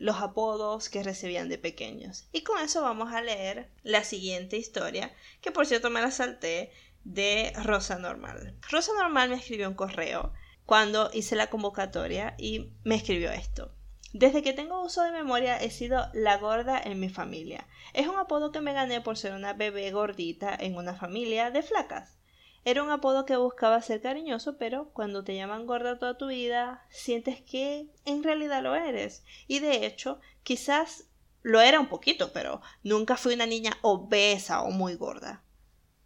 [0.00, 2.26] los apodos que recibían de pequeños.
[2.32, 6.72] Y con eso vamos a leer la siguiente historia, que por cierto me la salté,
[7.04, 8.56] de Rosa Normal.
[8.70, 10.32] Rosa Normal me escribió un correo
[10.66, 13.74] cuando hice la convocatoria y me escribió esto.
[14.12, 17.66] Desde que tengo uso de memoria he sido la gorda en mi familia.
[17.94, 21.62] Es un apodo que me gané por ser una bebé gordita en una familia de
[21.62, 22.18] flacas.
[22.64, 26.86] Era un apodo que buscaba ser cariñoso, pero cuando te llaman gorda toda tu vida,
[26.90, 29.24] sientes que en realidad lo eres.
[29.48, 31.08] Y de hecho, quizás
[31.42, 35.42] lo era un poquito, pero nunca fui una niña obesa o muy gorda.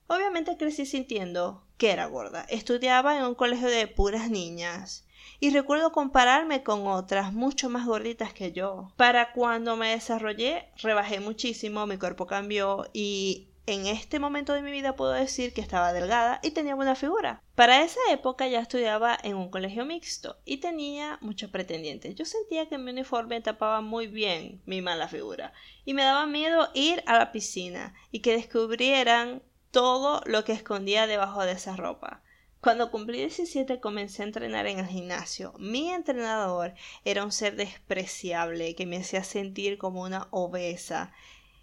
[0.09, 2.47] Obviamente crecí sintiendo que era gorda.
[2.49, 5.05] Estudiaba en un colegio de puras niñas.
[5.41, 8.93] Y recuerdo compararme con otras mucho más gorditas que yo.
[8.97, 14.71] Para cuando me desarrollé, rebajé muchísimo, mi cuerpo cambió y en este momento de mi
[14.71, 17.43] vida puedo decir que estaba delgada y tenía buena figura.
[17.57, 22.15] Para esa época ya estudiaba en un colegio mixto y tenía muchos pretendientes.
[22.15, 25.53] Yo sentía que mi uniforme tapaba muy bien mi mala figura
[25.85, 31.07] y me daba miedo ir a la piscina y que descubrieran todo lo que escondía
[31.07, 32.23] debajo de esa ropa.
[32.61, 35.55] Cuando cumplí 17 comencé a entrenar en el gimnasio.
[35.59, 36.75] Mi entrenador
[37.05, 41.13] era un ser despreciable que me hacía sentir como una obesa.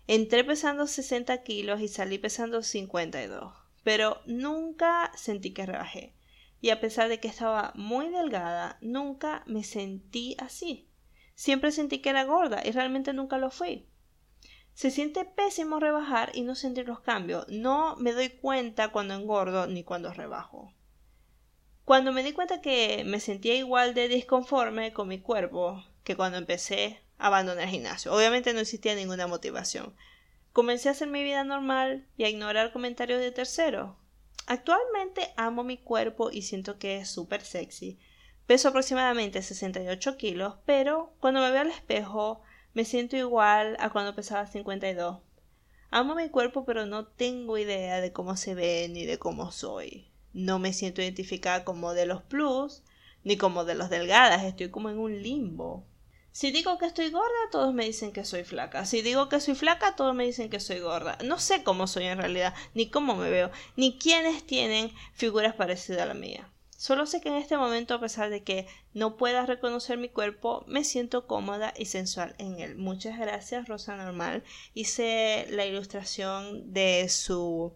[0.08, 6.14] Entré pesando 60 kilos y salí pesando 52, pero nunca sentí que rebajé.
[6.62, 10.90] Y a pesar de que estaba muy delgada, nunca me sentí así.
[11.36, 13.90] Siempre sentí que era gorda y realmente nunca lo fui.
[14.74, 17.46] Se siente pésimo rebajar y no sentir los cambios.
[17.48, 20.74] No me doy cuenta cuando engordo ni cuando rebajo.
[21.86, 26.38] Cuando me di cuenta que me sentía igual de disconforme con mi cuerpo que cuando
[26.38, 28.14] empecé a abandonar el gimnasio.
[28.14, 29.96] Obviamente no existía ninguna motivación.
[30.54, 33.96] Comencé a hacer mi vida normal y a ignorar comentarios de terceros.
[34.46, 38.00] Actualmente amo mi cuerpo y siento que es súper sexy.
[38.46, 42.42] Peso aproximadamente 68 kilos, pero cuando me veo al espejo
[42.74, 45.20] me siento igual a cuando pesaba 52.
[45.92, 50.08] Amo mi cuerpo, pero no tengo idea de cómo se ve ni de cómo soy.
[50.34, 52.82] No me siento identificada con modelos plus,
[53.24, 55.86] ni como de los delgadas, estoy como en un limbo.
[56.32, 58.86] Si digo que estoy gorda, todos me dicen que soy flaca.
[58.86, 61.20] Si digo que soy flaca, todos me dicen que soy gorda.
[61.24, 66.02] No sé cómo soy en realidad, ni cómo me veo, ni quiénes tienen figuras parecidas
[66.02, 66.50] a la mía.
[66.84, 70.66] Solo sé que en este momento, a pesar de que no pueda reconocer mi cuerpo,
[70.68, 72.76] me siento cómoda y sensual en él.
[72.76, 74.44] Muchas gracias, Rosa Normal.
[74.74, 77.72] Hice la ilustración de su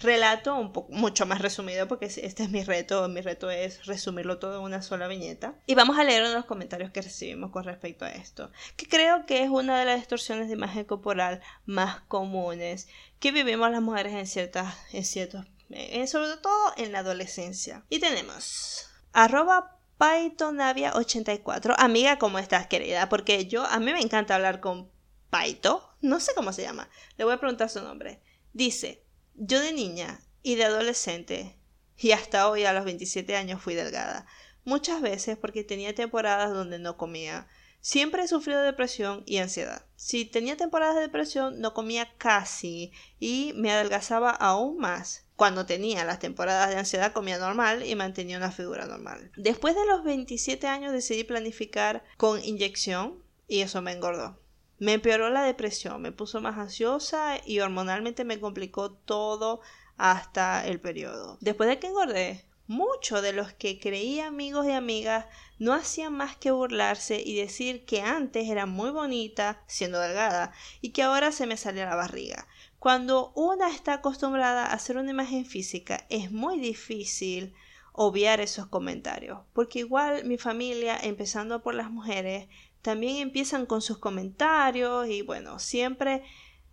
[0.00, 4.40] relato un poco mucho más resumido porque este es mi reto, mi reto es resumirlo
[4.40, 8.04] todo en una sola viñeta y vamos a leer los comentarios que recibimos con respecto
[8.04, 12.88] a esto, que creo que es una de las distorsiones de imagen corporal más comunes
[13.20, 17.84] que vivimos las mujeres en ciertas en ciertos eh, sobre todo en la adolescencia.
[17.88, 21.74] Y tenemos arroba Pythonavia84.
[21.76, 23.08] Amiga, ¿cómo estás, querida?
[23.08, 24.90] Porque yo, a mí me encanta hablar con
[25.30, 25.96] Paito.
[26.00, 26.88] No sé cómo se llama.
[27.16, 28.22] Le voy a preguntar su nombre.
[28.52, 29.04] Dice,
[29.34, 31.58] yo de niña y de adolescente,
[31.96, 34.26] y hasta hoy a los 27 años fui delgada,
[34.64, 37.48] muchas veces porque tenía temporadas donde no comía.
[37.80, 39.86] Siempre he sufrido depresión y ansiedad.
[39.96, 45.27] Si tenía temporadas de depresión, no comía casi y me adelgazaba aún más.
[45.38, 49.30] Cuando tenía las temporadas de ansiedad comía normal y mantenía una figura normal.
[49.36, 54.36] Después de los 27 años decidí planificar con inyección y eso me engordó.
[54.80, 59.60] Me empeoró la depresión, me puso más ansiosa y hormonalmente me complicó todo
[59.96, 61.38] hasta el periodo.
[61.40, 65.26] Después de que engordé, muchos de los que creía amigos y amigas
[65.60, 70.90] no hacían más que burlarse y decir que antes era muy bonita siendo delgada y
[70.90, 72.48] que ahora se me salía la barriga.
[72.78, 77.54] Cuando una está acostumbrada a hacer una imagen física es muy difícil
[77.92, 82.46] obviar esos comentarios, porque igual mi familia, empezando por las mujeres,
[82.80, 86.22] también empiezan con sus comentarios y bueno, siempre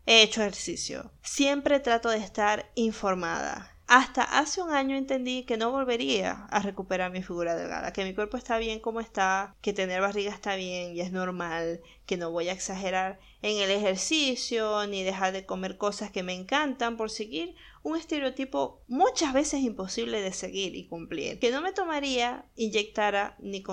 [0.05, 1.11] he hecho ejercicio.
[1.23, 3.75] Siempre trato de estar informada.
[3.87, 8.15] Hasta hace un año entendí que no volvería a recuperar mi figura delgada, que mi
[8.15, 12.31] cuerpo está bien como está, que tener barriga está bien y es normal, que no
[12.31, 17.09] voy a exagerar en el ejercicio ni dejar de comer cosas que me encantan por
[17.09, 23.35] seguir un estereotipo muchas veces imposible de seguir y cumplir, que no me tomaría, inyectara
[23.39, 23.63] ni,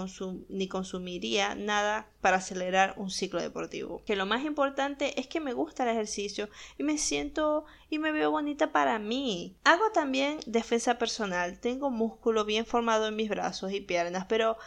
[0.50, 4.02] ni consumiría nada para acelerar un ciclo deportivo.
[4.04, 8.12] Que lo más importante es que me gusta el ejercicio y me siento y me
[8.12, 9.56] veo bonita para mí.
[9.64, 14.58] Hago también defensa personal, tengo músculo bien formado en mis brazos y piernas, pero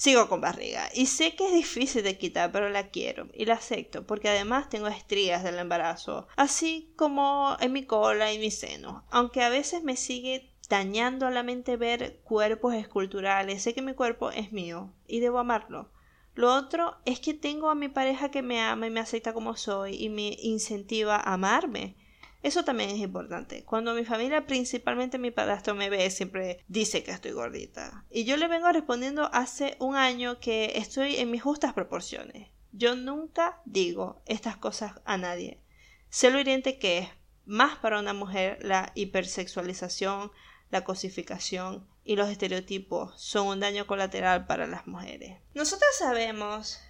[0.00, 3.56] Sigo con barriga y sé que es difícil de quitar, pero la quiero y la
[3.56, 9.04] acepto porque además tengo estrías del embarazo, así como en mi cola y mi seno,
[9.10, 14.30] aunque a veces me sigue dañando la mente ver cuerpos esculturales, sé que mi cuerpo
[14.30, 15.92] es mío y debo amarlo.
[16.32, 19.54] Lo otro es que tengo a mi pareja que me ama y me acepta como
[19.54, 21.94] soy y me incentiva a amarme.
[22.42, 23.64] Eso también es importante.
[23.64, 28.04] Cuando mi familia, principalmente mi padrastro, me ve, siempre dice que estoy gordita.
[28.10, 32.48] Y yo le vengo respondiendo hace un año que estoy en mis justas proporciones.
[32.72, 35.60] Yo nunca digo estas cosas a nadie.
[36.08, 37.08] Sé lo hiriente que es,
[37.44, 40.30] más para una mujer, la hipersexualización,
[40.70, 45.38] la cosificación y los estereotipos son un daño colateral para las mujeres.
[45.54, 46.80] Nosotras sabemos,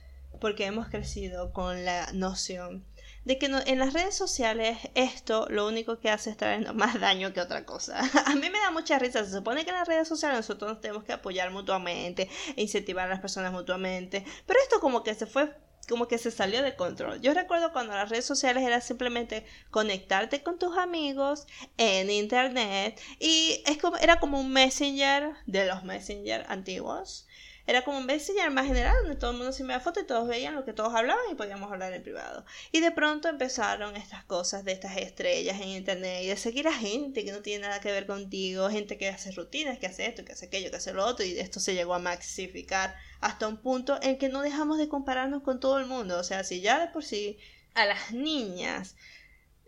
[0.41, 2.85] porque hemos crecido con la noción
[3.25, 7.33] de que en las redes sociales esto lo único que hace es traer más daño
[7.33, 8.01] que otra cosa.
[8.27, 9.25] A mí me da mucha risa.
[9.25, 13.07] Se supone que en las redes sociales nosotros nos tenemos que apoyar mutuamente e incentivar
[13.07, 14.25] a las personas mutuamente.
[14.47, 15.55] Pero esto como que se fue
[15.89, 17.21] como que se salió de control.
[17.21, 21.47] Yo recuerdo cuando las redes sociales era simplemente conectarte con tus amigos
[21.79, 27.27] en internet y es como, era como un messenger de los messenger antiguos
[27.67, 30.29] era como un messenger más general donde todo el mundo se enviaba fotos y todos
[30.29, 32.45] veían lo que todos hablaban y podíamos hablar en privado.
[32.73, 36.73] Y de pronto empezaron estas cosas de estas estrellas en internet y de seguir a
[36.73, 40.25] gente que no tiene nada que ver contigo, gente que hace rutinas, que hace esto,
[40.25, 43.59] que hace aquello, que hace lo otro y esto se llegó a maxificar hasta un
[43.59, 46.19] punto en que no dejamos de compararnos con todo el mundo.
[46.19, 47.39] O sea, si ya de por sí
[47.75, 48.97] a las niñas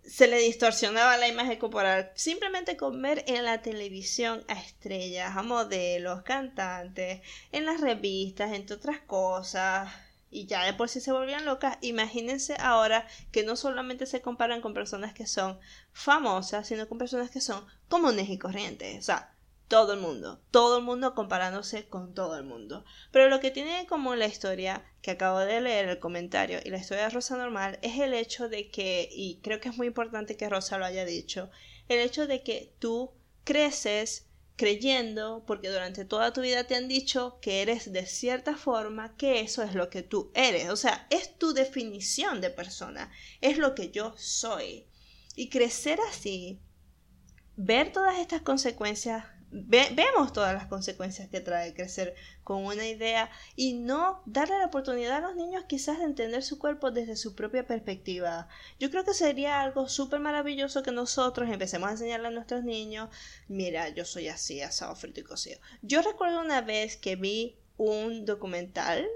[0.04, 2.10] se le distorsionaba la imagen corporal.
[2.14, 7.20] Simplemente con ver en la televisión a estrellas, a modelos, cantantes,
[7.52, 9.90] en las revistas, entre otras cosas,
[10.30, 14.62] y ya de por sí se volvían locas, imagínense ahora que no solamente se comparan
[14.62, 15.60] con personas que son
[15.92, 18.98] famosas, sino con personas que son comunes y corrientes.
[18.98, 19.34] O sea,
[19.68, 22.84] todo el mundo, todo el mundo comparándose con todo el mundo.
[23.10, 26.70] Pero lo que tiene en común la historia que acabo de leer, el comentario y
[26.70, 29.86] la historia de Rosa Normal es el hecho de que, y creo que es muy
[29.86, 31.50] importante que Rosa lo haya dicho,
[31.88, 33.12] el hecho de que tú
[33.44, 39.16] creces creyendo, porque durante toda tu vida te han dicho que eres de cierta forma,
[39.16, 40.68] que eso es lo que tú eres.
[40.70, 44.86] O sea, es tu definición de persona, es lo que yo soy.
[45.34, 46.60] Y crecer así,
[47.56, 53.74] ver todas estas consecuencias vemos todas las consecuencias que trae crecer con una idea y
[53.74, 57.66] no darle la oportunidad a los niños quizás de entender su cuerpo desde su propia
[57.66, 58.48] perspectiva.
[58.80, 63.10] Yo creo que sería algo súper maravilloso que nosotros empecemos a enseñarle a nuestros niños,
[63.46, 65.60] mira, yo soy así, asado, frito y cocido.
[65.82, 69.06] Yo recuerdo una vez que vi un documental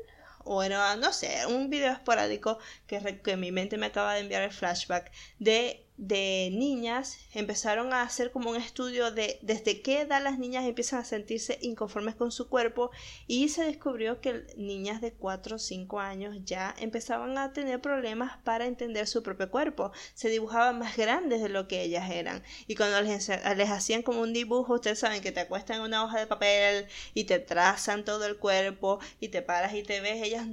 [0.45, 4.53] o no sé, un video esporádico que, que mi mente me acaba de enviar el
[4.53, 10.39] flashback de de niñas empezaron a hacer como un estudio de desde qué edad las
[10.39, 12.91] niñas empiezan a sentirse inconformes con su cuerpo
[13.27, 18.39] y se descubrió que niñas de 4 o 5 años ya empezaban a tener problemas
[18.45, 22.43] para entender su propio cuerpo, se dibujaban más grandes de lo que ellas eran.
[22.67, 26.19] Y cuando les, les hacían como un dibujo, ustedes saben que te acuestan una hoja
[26.19, 30.47] de papel y te trazan todo el cuerpo y te paras y te ves, ellas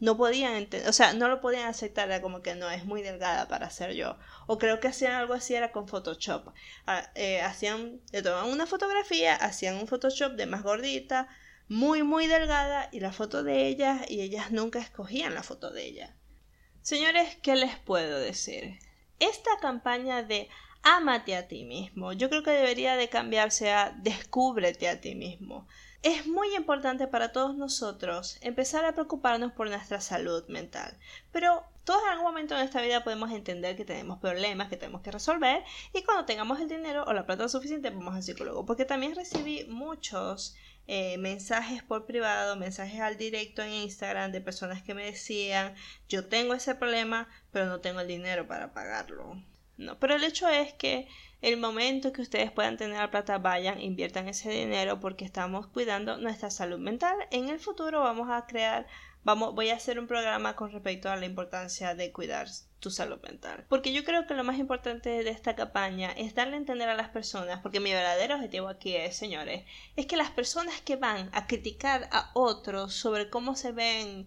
[0.00, 3.02] no podían entender, o sea, no lo podían aceptar, era como que no, es muy
[3.02, 4.16] delgada para ser yo.
[4.46, 6.52] O creo que hacían algo así, era con Photoshop.
[6.86, 11.28] Ah, eh, hacían, le tomaban una fotografía, hacían un Photoshop de más gordita,
[11.68, 15.86] muy, muy delgada, y la foto de ella, y ellas nunca escogían la foto de
[15.86, 16.16] ella.
[16.82, 18.78] Señores, ¿qué les puedo decir?
[19.18, 20.48] Esta campaña de
[20.82, 25.66] Ámate a ti mismo, yo creo que debería de cambiarse a Descúbrete a ti mismo.
[26.02, 30.96] Es muy importante para todos nosotros empezar a preocuparnos por nuestra salud mental,
[31.32, 35.02] pero todos en algún momento en esta vida podemos entender que tenemos problemas que tenemos
[35.02, 38.84] que resolver y cuando tengamos el dinero o la plata suficiente vamos al psicólogo, porque
[38.84, 40.54] también recibí muchos
[40.86, 45.74] eh, mensajes por privado, mensajes al directo en Instagram de personas que me decían
[46.08, 49.42] yo tengo ese problema pero no tengo el dinero para pagarlo.
[49.78, 51.08] No, pero el hecho es que
[51.40, 56.18] el momento que ustedes puedan tener la plata, vayan, inviertan ese dinero porque estamos cuidando
[56.18, 57.16] nuestra salud mental.
[57.30, 58.88] En el futuro vamos a crear,
[59.22, 62.48] vamos, voy a hacer un programa con respecto a la importancia de cuidar
[62.80, 63.66] tu salud mental.
[63.68, 66.96] Porque yo creo que lo más importante de esta campaña es darle a entender a
[66.96, 69.64] las personas, porque mi verdadero objetivo aquí es, señores,
[69.94, 74.26] es que las personas que van a criticar a otros sobre cómo se ven,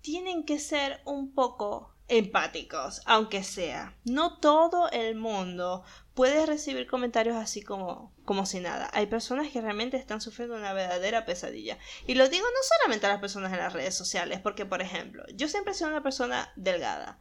[0.00, 3.94] tienen que ser un poco empáticos, aunque sea.
[4.04, 5.84] No todo el mundo
[6.14, 8.90] puede recibir comentarios así como, como si nada.
[8.92, 11.78] Hay personas que realmente están sufriendo una verdadera pesadilla.
[12.06, 15.24] Y lo digo no solamente a las personas en las redes sociales, porque por ejemplo,
[15.34, 17.18] yo siempre he sido una persona delgada.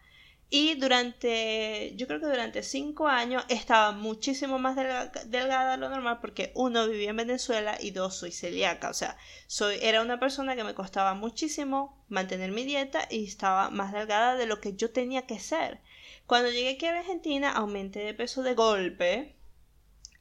[0.50, 6.20] Y durante, yo creo que durante cinco años estaba muchísimo más delgada de lo normal
[6.22, 8.90] porque uno vivía en Venezuela y dos soy celíaca.
[8.90, 9.18] O sea,
[9.48, 14.36] soy, era una persona que me costaba muchísimo mantener mi dieta y estaba más delgada
[14.36, 15.82] de lo que yo tenía que ser.
[16.28, 19.36] Cuando llegué aquí a Argentina aumenté de peso de golpe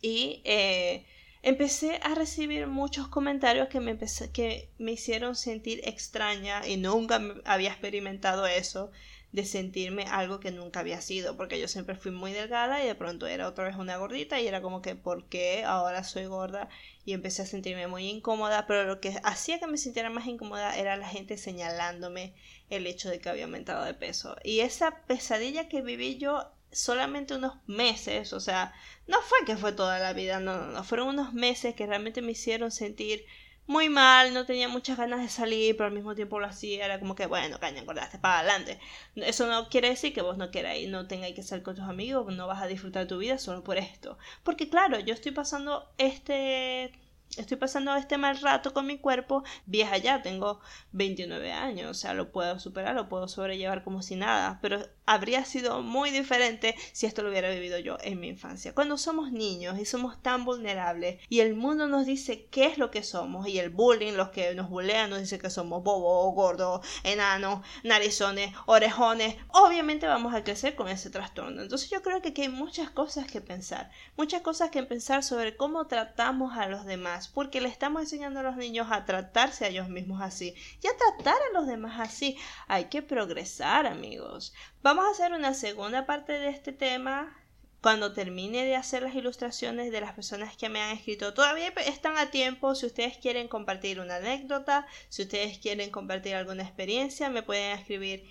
[0.02, 1.06] y eh,
[1.42, 3.96] empecé a recibir muchos comentarios que me,
[4.32, 8.90] que me hicieron sentir extraña y nunca había experimentado eso
[9.36, 12.94] de sentirme algo que nunca había sido, porque yo siempre fui muy delgada y de
[12.94, 16.70] pronto era otra vez una gordita y era como que, ¿por qué ahora soy gorda?
[17.04, 20.74] Y empecé a sentirme muy incómoda, pero lo que hacía que me sintiera más incómoda
[20.78, 22.32] era la gente señalándome
[22.70, 24.36] el hecho de que había aumentado de peso.
[24.42, 28.72] Y esa pesadilla que viví yo solamente unos meses, o sea,
[29.06, 32.22] no fue que fue toda la vida, no, no, no, fueron unos meses que realmente
[32.22, 33.26] me hicieron sentir
[33.66, 36.98] muy mal, no tenía muchas ganas de salir, pero al mismo tiempo lo hacía, era
[37.00, 38.78] como que, bueno, caña, acordaste, para adelante.
[39.16, 42.32] Eso no quiere decir que vos no queráis, no tengáis que salir con tus amigos,
[42.34, 44.18] no vas a disfrutar tu vida solo por esto.
[44.44, 46.92] Porque claro, yo estoy pasando este
[47.36, 50.60] estoy pasando este mal rato con mi cuerpo, vieja ya, tengo
[50.92, 55.44] 29 años, o sea, lo puedo superar, lo puedo sobrellevar como si nada, pero habría
[55.44, 58.74] sido muy diferente si esto lo hubiera vivido yo en mi infancia.
[58.74, 62.90] Cuando somos niños y somos tan vulnerables y el mundo nos dice qué es lo
[62.90, 66.86] que somos y el bullying, los que nos bullean nos dice que somos bobos, gordos,
[67.04, 71.62] enanos, narizones, orejones, obviamente vamos a crecer con ese trastorno.
[71.62, 75.56] Entonces yo creo que aquí hay muchas cosas que pensar, muchas cosas que pensar sobre
[75.56, 79.68] cómo tratamos a los demás, porque le estamos enseñando a los niños a tratarse a
[79.68, 82.36] ellos mismos así y a tratar a los demás así.
[82.68, 84.52] Hay que progresar, amigos.
[84.82, 87.36] Vamos a hacer una segunda parte de este tema
[87.80, 91.34] cuando termine de hacer las ilustraciones de las personas que me han escrito.
[91.34, 96.64] Todavía están a tiempo si ustedes quieren compartir una anécdota, si ustedes quieren compartir alguna
[96.64, 98.24] experiencia, me pueden escribir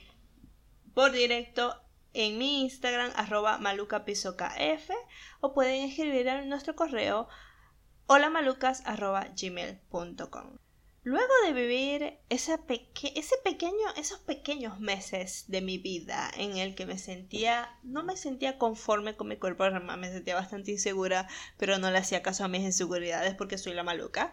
[0.94, 1.82] por directo
[2.14, 4.90] en mi Instagram arroba malucapisokf
[5.42, 7.28] o pueden escribir en nuestro correo
[8.08, 10.58] holamalucas arroba gmail.com.
[11.06, 16.98] Luego de vivir ese pequeño, esos pequeños meses de mi vida en el que me
[16.98, 21.28] sentía, no me sentía conforme con mi cuerpo, me sentía bastante insegura,
[21.58, 24.32] pero no le hacía caso a mis inseguridades porque soy la maluca,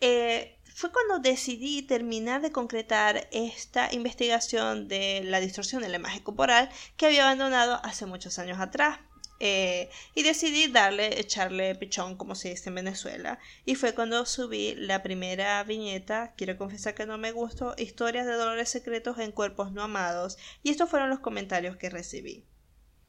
[0.00, 6.22] eh, fue cuando decidí terminar de concretar esta investigación de la distorsión de la imagen
[6.22, 9.00] corporal que había abandonado hace muchos años atrás.
[9.44, 13.40] Eh, y decidí darle, echarle pichón, como se dice en Venezuela.
[13.64, 18.34] Y fue cuando subí la primera viñeta, quiero confesar que no me gustó, historias de
[18.34, 20.38] dolores secretos en cuerpos no amados.
[20.62, 22.46] Y estos fueron los comentarios que recibí.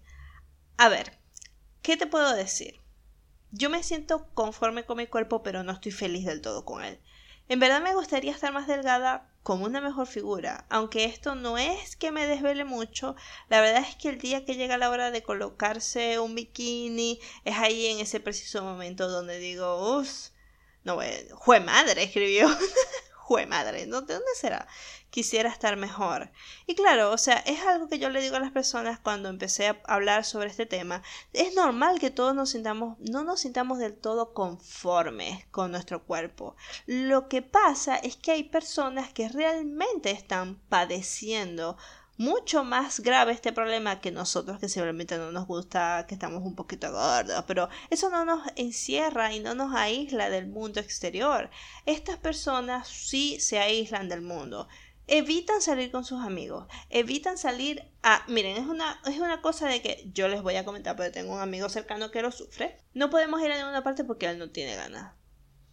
[0.78, 1.18] a ver,
[1.82, 2.80] ¿qué te puedo decir?
[3.50, 7.00] Yo me siento conforme con mi cuerpo, pero no estoy feliz del todo con él.
[7.48, 11.96] En verdad me gustaría estar más delgada con una mejor figura, aunque esto no es
[11.96, 13.16] que me desvele mucho,
[13.48, 17.58] la verdad es que el día que llega la hora de colocarse un bikini es
[17.58, 20.30] ahí en ese preciso momento donde digo, uff,
[20.84, 21.00] no,
[21.34, 22.50] jue madre, escribió.
[23.30, 24.68] jue madre, ¿de dónde será?
[25.10, 26.32] quisiera estar mejor.
[26.68, 29.68] Y claro, o sea, es algo que yo le digo a las personas cuando empecé
[29.68, 31.02] a hablar sobre este tema.
[31.34, 36.56] Es normal que todos nos sintamos, no nos sintamos del todo conformes con nuestro cuerpo.
[36.86, 41.78] Lo que pasa es que hay personas que realmente están padeciendo
[42.20, 46.54] mucho más grave este problema que nosotros que simplemente no nos gusta que estamos un
[46.54, 51.50] poquito gordos, pero eso no nos encierra y no nos aísla del mundo exterior.
[51.86, 54.68] Estas personas sí se aíslan del mundo
[55.08, 58.24] evitan salir con sus amigos, evitan salir a...
[58.28, 61.34] Miren, es una, es una cosa de que yo les voy a comentar, porque tengo
[61.34, 62.78] un amigo cercano que lo sufre.
[62.94, 65.16] No podemos ir a ninguna parte porque él no tiene ganas.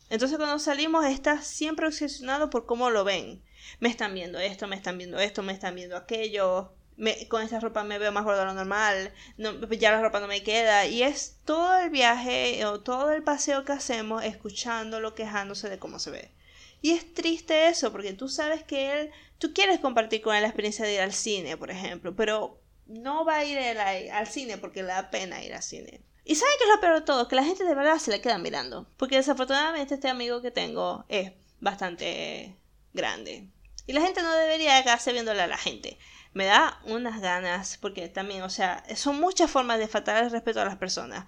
[0.09, 3.44] Entonces cuando salimos está siempre obsesionado por cómo lo ven.
[3.80, 6.72] Me están viendo esto, me están viendo esto, me están viendo aquello.
[7.28, 10.28] con esta ropa me veo más gorda de lo normal, no, ya la ropa no
[10.28, 10.86] me queda.
[10.86, 15.98] Y es todo el viaje o todo el paseo que hacemos escuchándolo, quejándose de cómo
[15.98, 16.30] se ve.
[16.82, 20.48] Y es triste eso, porque tú sabes que él, tú quieres compartir con él la
[20.48, 24.82] experiencia de ir al cine, por ejemplo, pero no va a ir al cine porque
[24.82, 26.00] le da pena ir al cine.
[26.24, 28.20] Y sabe que es lo peor de todo, que la gente de verdad se le
[28.20, 28.88] queda mirando.
[28.96, 32.56] Porque desafortunadamente este amigo que tengo es bastante
[32.92, 33.48] grande.
[33.87, 35.99] Y la gente no debería quedarse viéndole a la gente
[36.33, 40.61] me da unas ganas, porque también, o sea, son muchas formas de faltar el respeto
[40.61, 41.27] a las personas.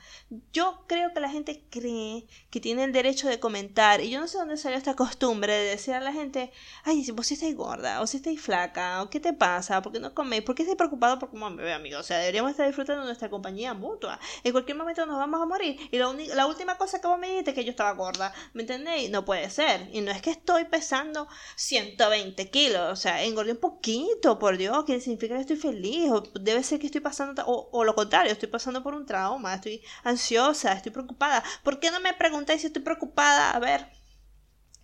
[0.52, 4.28] Yo creo que la gente cree que tiene el derecho de comentar, y yo no
[4.28, 6.52] sé dónde salió esta costumbre de decir a la gente,
[6.84, 10.00] ay, vos si estáis gorda, o si estáis flaca, o qué te pasa, por qué
[10.00, 11.98] no coméis, por qué preocupado por cómo me ve, amigo.
[11.98, 14.18] O sea, deberíamos estar disfrutando de nuestra compañía mutua.
[14.44, 15.78] En cualquier momento nos vamos a morir.
[15.90, 19.10] Y la, última cosa que vos me dijiste es que yo estaba gorda, ¿me entendéis?
[19.10, 19.88] No puede ser.
[19.92, 24.84] Y no es que estoy pesando 120 kilos, o sea, engordé un poquito, por Dios,
[25.00, 28.82] significa que estoy feliz, o debe ser que estoy pasando, o, lo contrario, estoy pasando
[28.82, 31.42] por un trauma, estoy ansiosa, estoy preocupada.
[31.62, 33.52] ¿Por qué no me preguntáis si estoy preocupada?
[33.52, 33.86] A ver,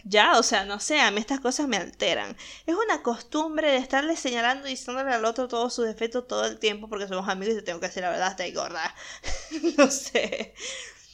[0.04, 2.36] ya, o sea, no sé, a mí estas cosas me alteran.
[2.66, 6.58] Es una costumbre de estarle señalando y diciéndole al otro todos sus defectos todo el
[6.58, 8.94] tiempo porque somos amigos y te tengo que decir la verdad, estoy gorda.
[9.78, 10.54] no sé.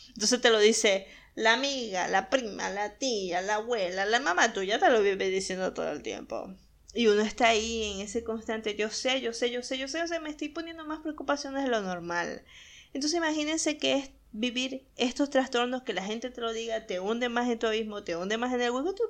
[0.09, 4.79] Entonces te lo dice la amiga, la prima, la tía, la abuela, la mamá tuya,
[4.79, 6.55] te lo vive diciendo todo el tiempo.
[6.93, 10.03] Y uno está ahí en ese constante, yo sé, yo sé, yo sé, yo sé,
[10.03, 12.45] o sea, me estoy poniendo más preocupaciones de lo normal.
[12.93, 17.29] Entonces imagínense que es vivir estos trastornos, que la gente te lo diga, te hunde
[17.29, 19.05] más en tu abismo, te hunde más en el hueco, tú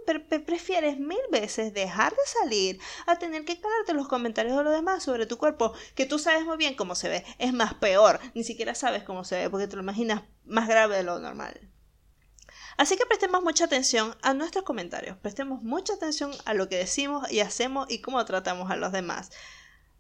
[0.47, 5.03] prefieres mil veces dejar de salir a tener que calarte los comentarios de los demás
[5.03, 8.45] sobre tu cuerpo, que tú sabes muy bien cómo se ve, es más peor, ni
[8.45, 11.71] siquiera sabes cómo se ve, porque te lo imaginas más grave de lo normal.
[12.81, 17.31] Así que prestemos mucha atención a nuestros comentarios, prestemos mucha atención a lo que decimos
[17.31, 19.33] y hacemos y cómo tratamos a los demás.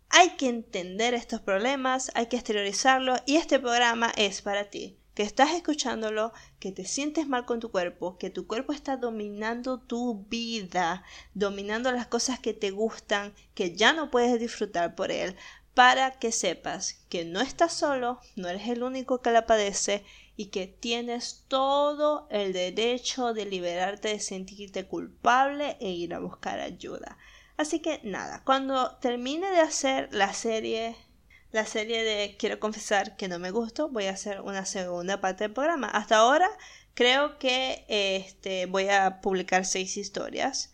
[0.08, 5.24] Hay que entender estos problemas, hay que exteriorizarlos y este programa es para ti, que
[5.24, 10.24] estás escuchándolo, que te sientes mal con tu cuerpo, que tu cuerpo está dominando tu
[10.30, 11.04] vida,
[11.34, 15.36] dominando las cosas que te gustan, que ya no puedes disfrutar por él,
[15.74, 20.02] para que sepas que no estás solo, no eres el único que la padece
[20.36, 26.60] y que tienes todo el derecho de liberarte de sentirte culpable e ir a buscar
[26.60, 27.18] ayuda.
[27.56, 30.96] Así que nada, cuando termine de hacer la serie,
[31.52, 35.44] la serie de Quiero confesar que no me gustó, voy a hacer una segunda parte
[35.44, 35.88] del programa.
[35.88, 36.48] Hasta ahora
[36.94, 40.72] creo que este, voy a publicar seis historias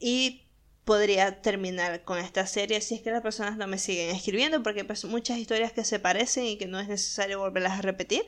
[0.00, 0.46] y
[0.84, 4.80] podría terminar con esta serie si es que las personas no me siguen escribiendo porque
[4.80, 8.24] hay pues, muchas historias que se parecen y que no es necesario volverlas a repetir.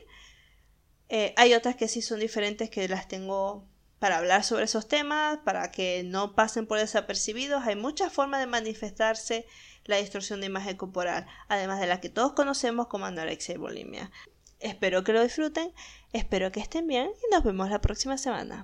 [1.16, 3.64] Eh, hay otras que sí son diferentes que las tengo
[4.00, 7.64] para hablar sobre esos temas, para que no pasen por desapercibidos.
[7.64, 9.46] Hay muchas formas de manifestarse
[9.84, 14.10] la distorsión de imagen corporal, además de la que todos conocemos como anorexia y bulimia.
[14.58, 15.72] Espero que lo disfruten,
[16.12, 18.62] espero que estén bien y nos vemos la próxima semana.